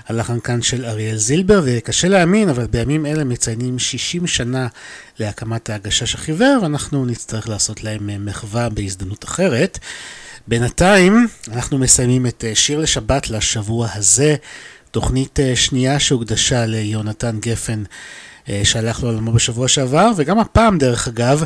[0.08, 4.66] הלחן כאן של אריאל זילבר, וקשה להאמין, אבל בימים אלה מציינים 60 שנה
[5.18, 9.78] להקמת הגשש החיוור, ואנחנו נצטרך לעשות להם אה, מחווה בהזדמנות אחרת.
[10.48, 14.36] בינתיים, אנחנו מסיימים את אה, שיר לשבת לשבוע הזה,
[14.90, 17.82] תוכנית אה, שנייה שהוקדשה ליונתן גפן.
[18.64, 21.44] שהלך לעולמו בשבוע שעבר, וגם הפעם, דרך אגב,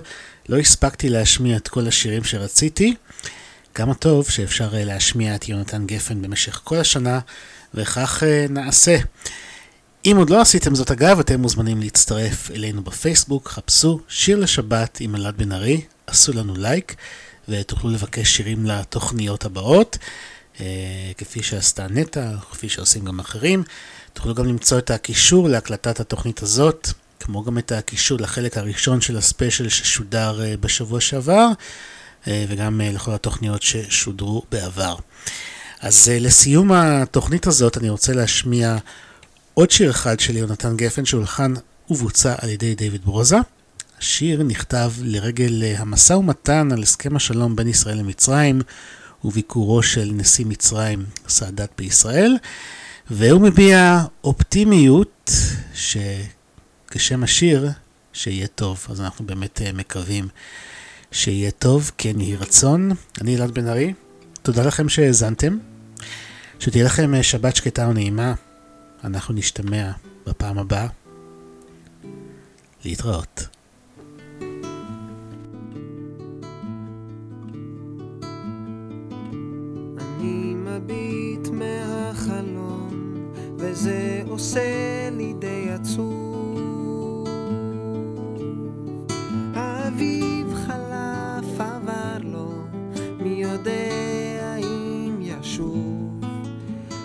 [0.48, 2.94] לא הספקתי להשמיע את כל השירים שרציתי.
[3.74, 7.20] כמה טוב שאפשר להשמיע את יונתן גפן במשך כל השנה,
[7.74, 8.96] וכך נעשה.
[10.04, 15.14] אם עוד לא עשיתם זאת אגב, אתם מוזמנים להצטרף אלינו בפייסבוק, חפשו שיר לשבת עם
[15.14, 16.94] אלעד בן ארי, עשו לנו לייק
[17.48, 19.98] ותוכלו לבקש שירים לתוכניות הבאות,
[20.60, 20.66] אה,
[21.18, 23.62] כפי שעשתה נטע, כפי שעושים גם אחרים.
[24.12, 26.88] תוכלו גם למצוא את הקישור להקלטת התוכנית הזאת,
[27.20, 31.52] כמו גם את הקישור לחלק הראשון של הספיישל ששודר אה, בשבוע שעבר, אה,
[32.26, 34.96] וגם אה, לכל התוכניות ששודרו בעבר.
[35.80, 38.76] אז אה, לסיום התוכנית הזאת אני רוצה להשמיע
[39.54, 41.54] עוד שיר אחד של יונתן גפן שהולחן
[41.90, 43.36] ובוצע על ידי דיוויד ברוזה.
[43.98, 48.60] השיר נכתב לרגל אה, המשא ומתן על הסכם השלום בין ישראל למצרים
[49.24, 52.36] וביקורו של נשיא מצרים סאדאת בישראל,
[53.10, 55.30] והוא מביע אופטימיות
[55.74, 57.70] שכשם השיר
[58.12, 60.28] שיהיה טוב, אז אנחנו באמת אה, מקווים
[61.14, 62.90] שיהיה טוב, כן יהי רצון.
[63.20, 63.92] אני אלעד בן ארי,
[64.42, 65.58] תודה לכם שהאזנתם,
[66.58, 68.34] שתהיה לכם אה, שבת שקטה ונעימה.
[69.04, 69.90] אנחנו נשתמע
[70.26, 70.86] בפעם הבאה.
[72.84, 73.46] להתראות.
[80.66, 82.88] מביט מהחלום,
[83.58, 87.28] וזה עושה לי די עצוב.
[89.54, 90.43] האביב
[93.44, 96.20] יודע אם ישוב.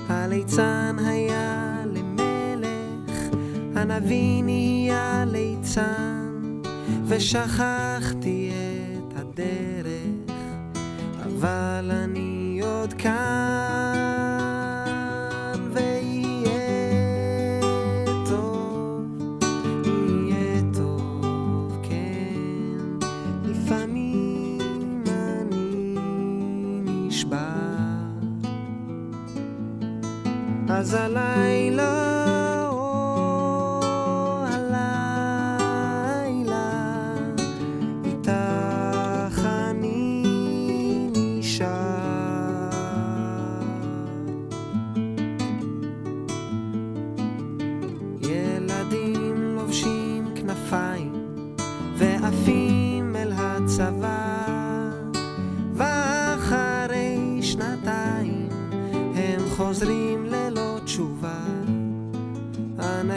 [0.09, 3.35] הליצן היה למלך,
[3.75, 6.61] הנביא נהיה ליצן,
[7.05, 10.33] ושכחתי את הדרך,
[11.25, 14.18] אבל אני עוד כאן,
[30.69, 32.08] אז הלילה,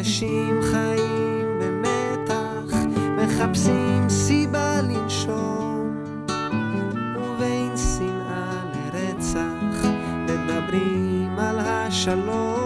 [0.03, 2.77] אנשים חיים במתח,
[3.17, 5.97] מחפשים סיבה לנשום,
[7.17, 9.87] ובין שנאה לרצח
[10.27, 12.62] מדברים על השלום.